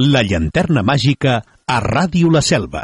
[0.00, 1.32] la llanterna màgica
[1.68, 2.80] a Ràdio La Selva.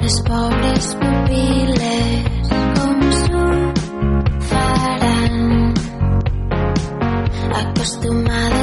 [0.00, 3.44] Les pobres pupil·les com s'ho
[4.48, 5.36] faran
[7.60, 8.59] acostumades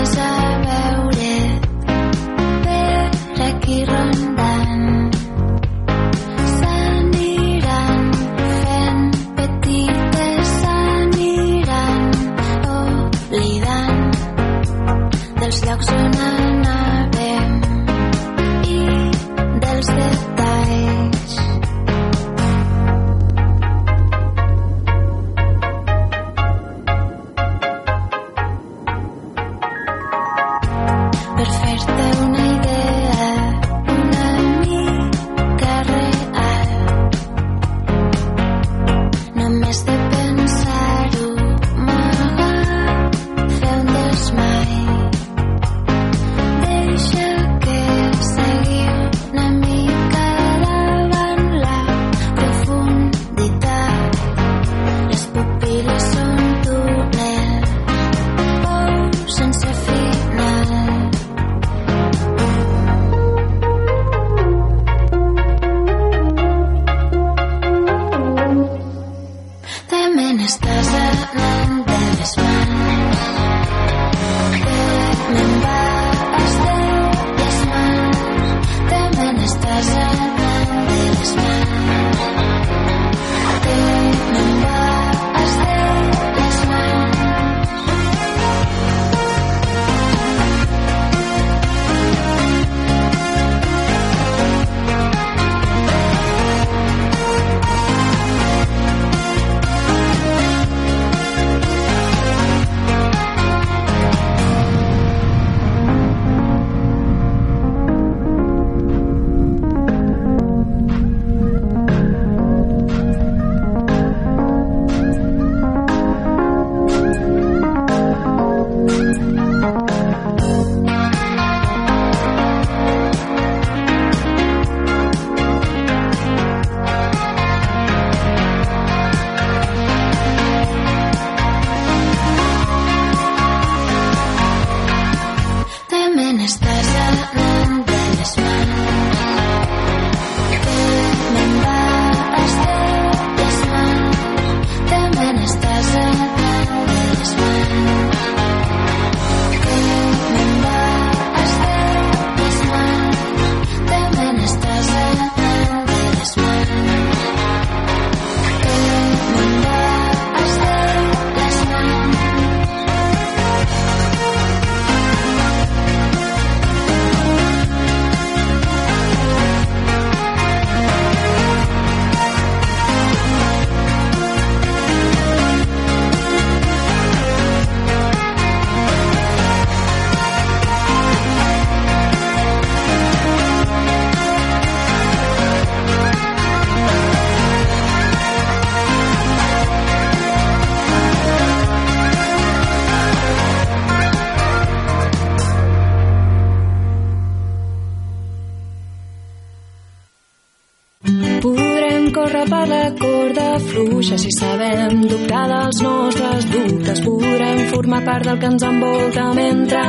[203.85, 207.01] fluixa si sabem dubtar dels nostres dubtes.
[207.05, 209.83] Podrem formar part del que ens envolta mentre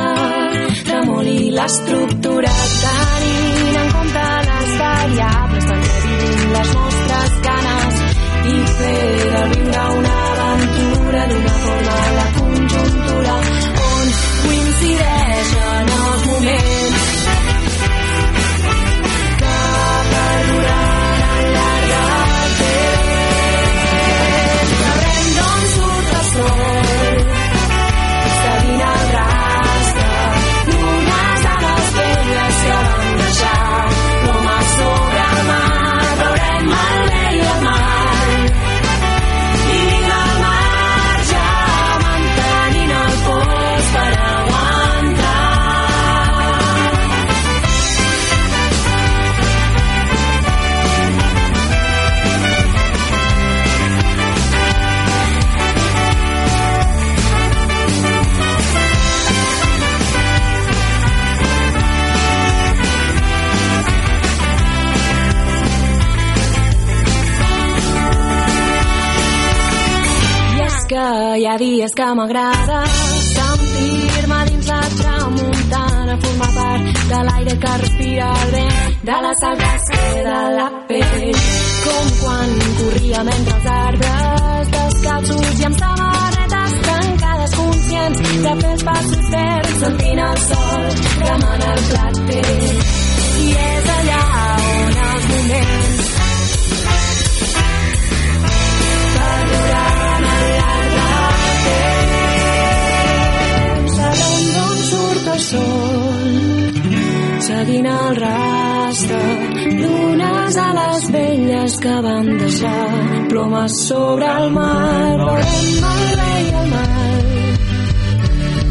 [0.85, 2.53] tremoli l'estructura
[2.83, 3.18] tenint
[71.49, 78.51] ha dies que m'agrada sentir-me dins la tramuntana, formar part de l'aire que respira el
[78.55, 79.63] vent, de la sal
[80.33, 81.39] a la pell,
[81.85, 88.87] com quan corríem entre els arbres, descalços i amb samarretes tancades, conscients de fer els
[88.91, 92.81] passos ferms, sentint el sol cremant el platell.
[93.47, 94.23] I és allà
[94.69, 95.78] on els moments
[110.59, 112.87] d'unes ales velles que van deixar
[113.29, 115.17] plomes sobre el mar.
[115.17, 117.23] Veurem el bé i el mal,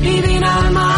[0.02, 0.97] vivint al marge,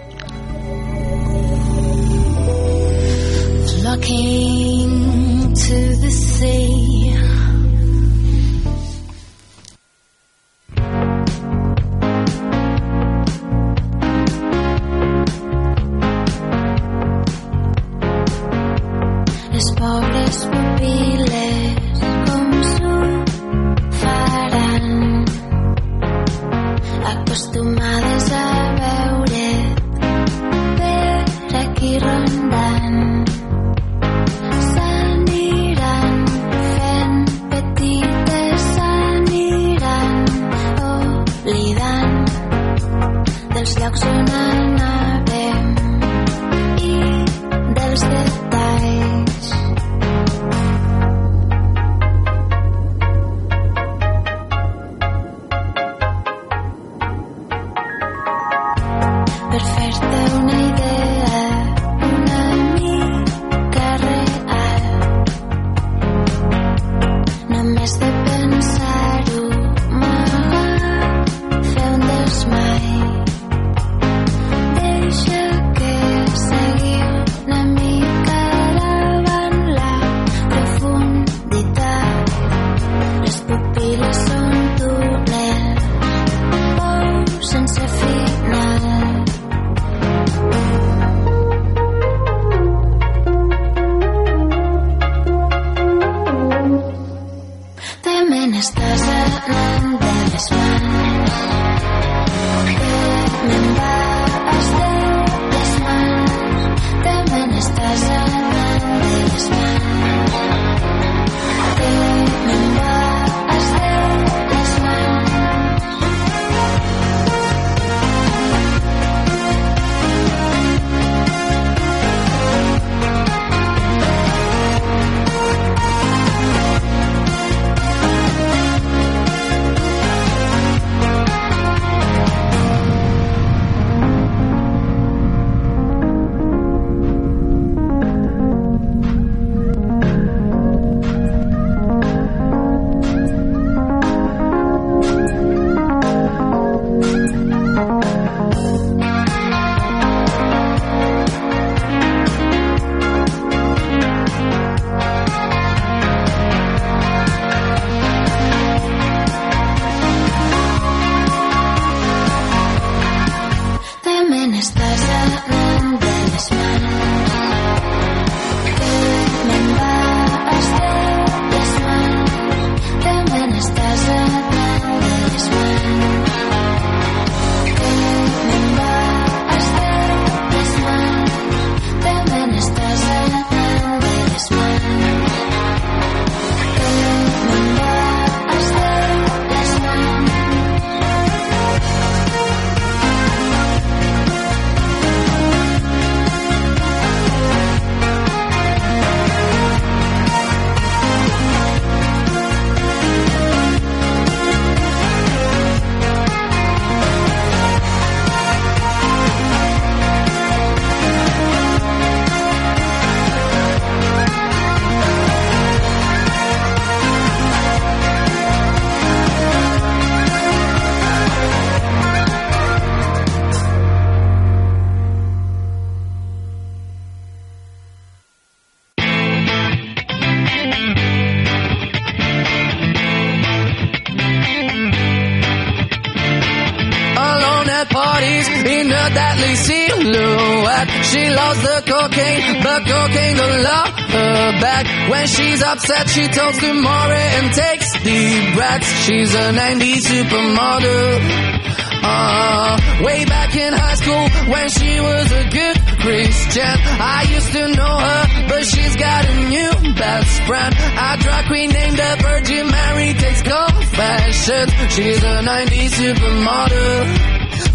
[242.01, 244.85] cocaine, but cocaine don't love her back.
[245.09, 248.89] When she's upset, she talks to Maury and takes deep breaths.
[249.05, 251.61] She's a 90s supermodel.
[252.03, 256.75] Uh, way back in high school when she was a good Christian.
[256.97, 260.73] I used to know her, but she's got a new best friend.
[260.75, 264.71] A drag queen named the Virgin Mary takes confessions.
[264.95, 267.05] She's a 90s supermodel.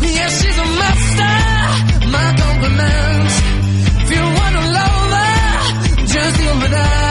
[0.02, 2.10] Yeah, she's a master.
[2.10, 3.15] My compliments.
[6.68, 7.05] without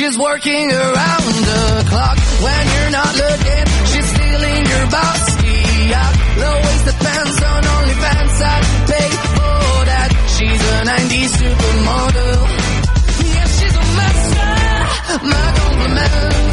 [0.00, 2.16] she's working around the clock.
[2.44, 5.60] When you're not looking, she's stealing your bossy
[6.00, 6.14] out.
[6.40, 6.58] Low
[7.04, 10.10] pants on OnlyFans, I'd pay for that.
[10.34, 12.40] She's a 90s supermodel.
[13.34, 14.52] Yeah, she's a master.
[15.32, 16.49] My compliments.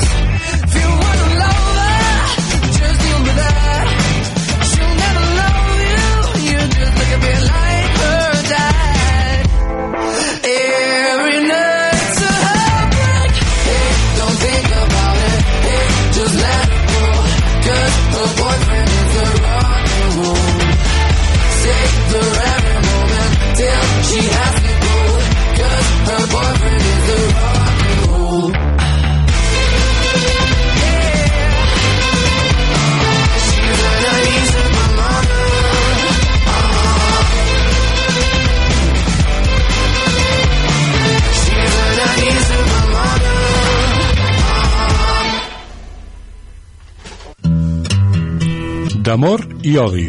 [49.18, 50.04] D'amor i odi.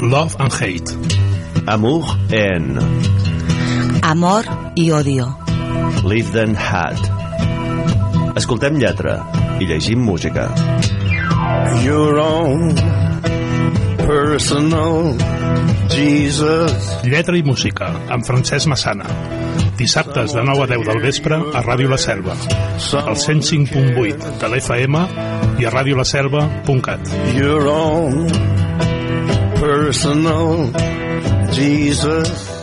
[0.00, 0.94] Love and Hate.
[1.68, 2.78] Amour en
[4.00, 5.26] Amor i odio.
[6.08, 6.96] Live Then Had.
[8.40, 9.18] Escoltem lletra
[9.60, 10.48] i llegim música.
[11.84, 12.72] Your own
[14.00, 15.12] personal
[15.92, 16.88] Jesus.
[17.04, 19.37] Lletra i música, amb Francesc Massana
[19.78, 25.00] dissabtes de 9 a 10 del vespre a Ràdio La Selva, al 105.8 de l'FM
[25.62, 27.14] i a radiolaselva.cat.
[27.38, 28.26] Your own
[29.62, 30.70] personal
[31.54, 32.57] Jesus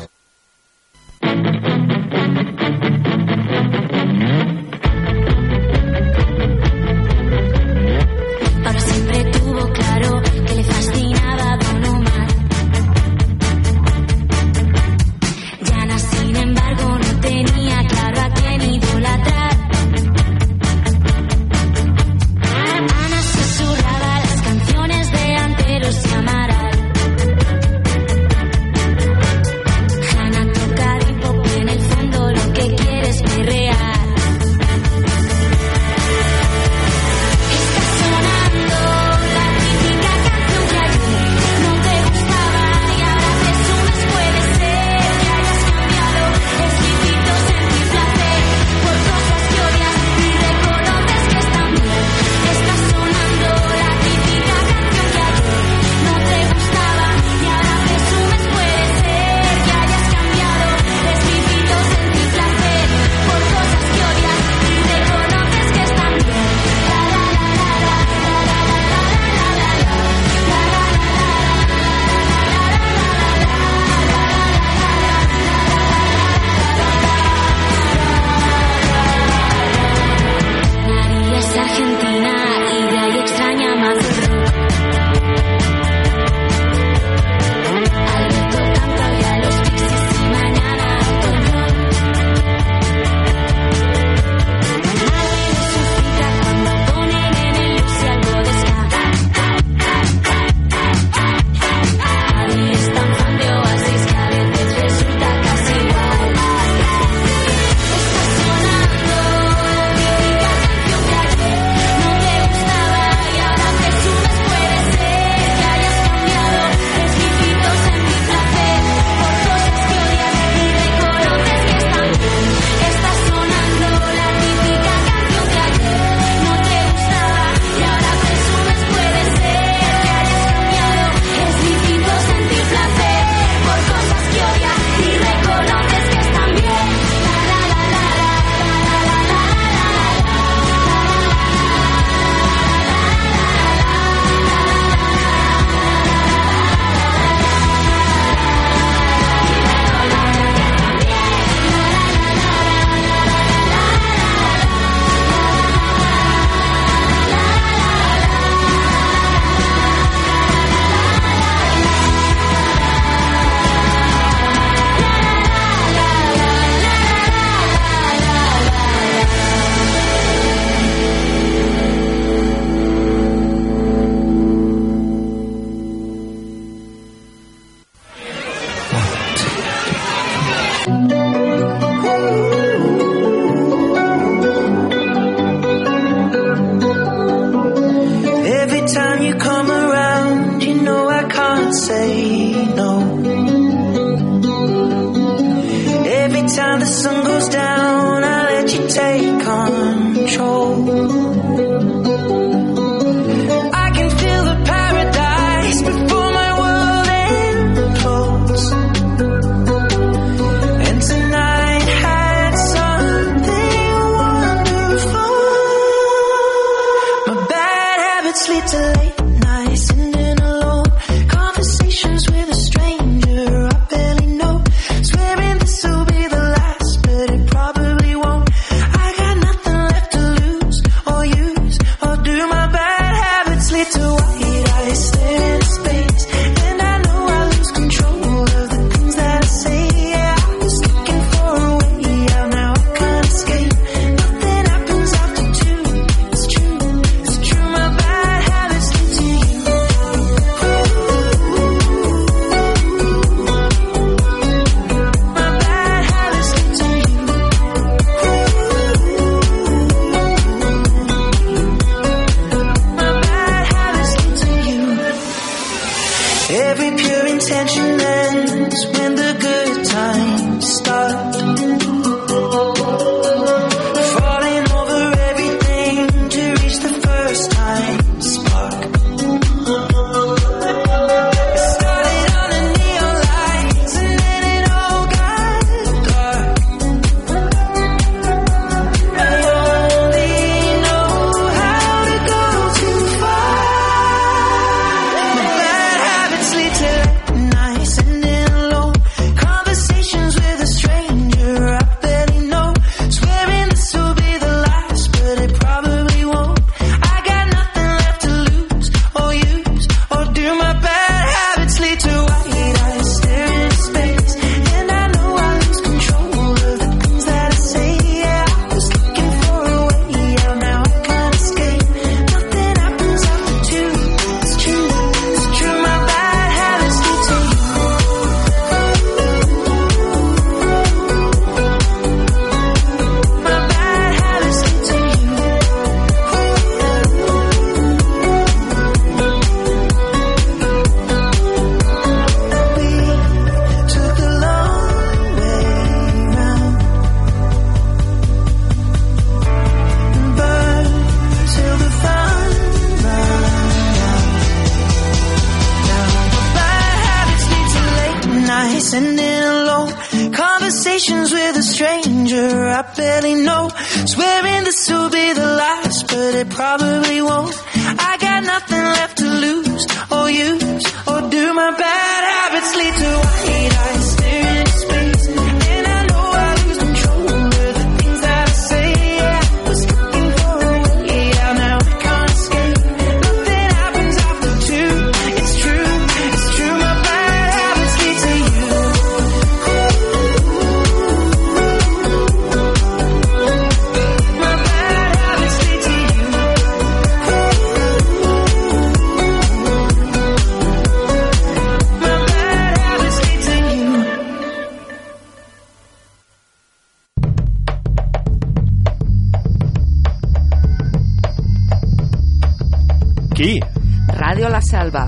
[414.75, 415.07] Salva.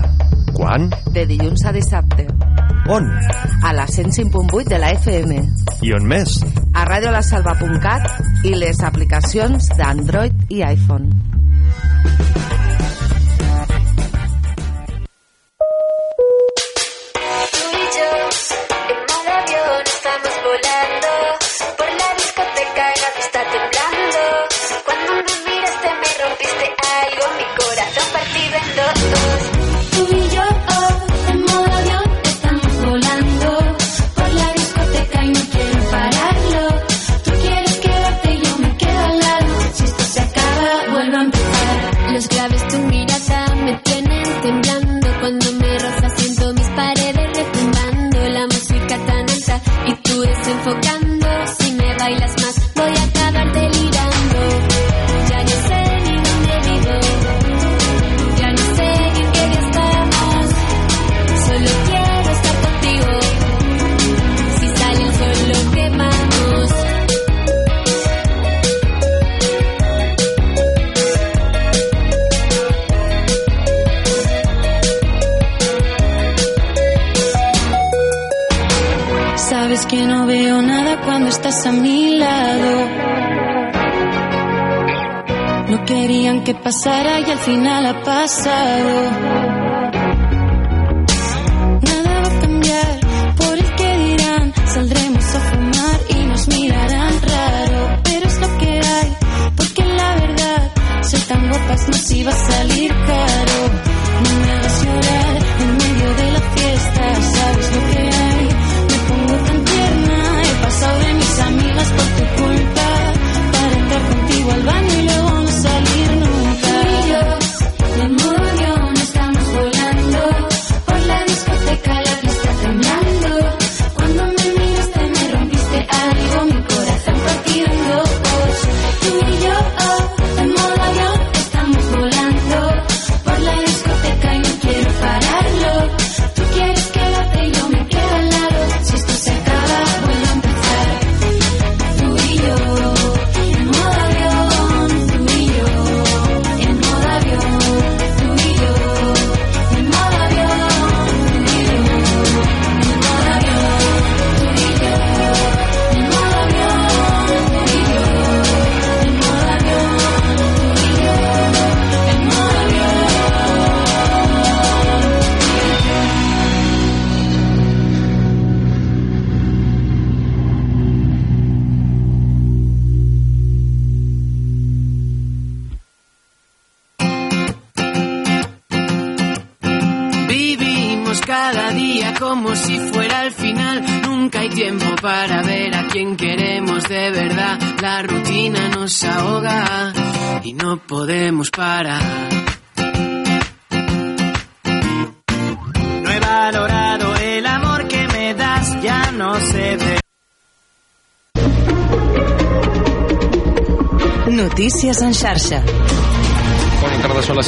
[0.56, 0.86] Quan?
[1.12, 2.24] De dilluns a dissabte.
[2.88, 3.04] On?
[3.68, 5.42] A la 105.8 de la FM.
[5.84, 6.38] I on més?
[6.72, 11.12] A radiolasalva.cat i les aplicacions d'Android i iPhone.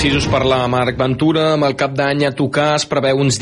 [0.01, 3.37] Precisos per la Marc Ventura, amb el cap d'any a tocar es preveu uns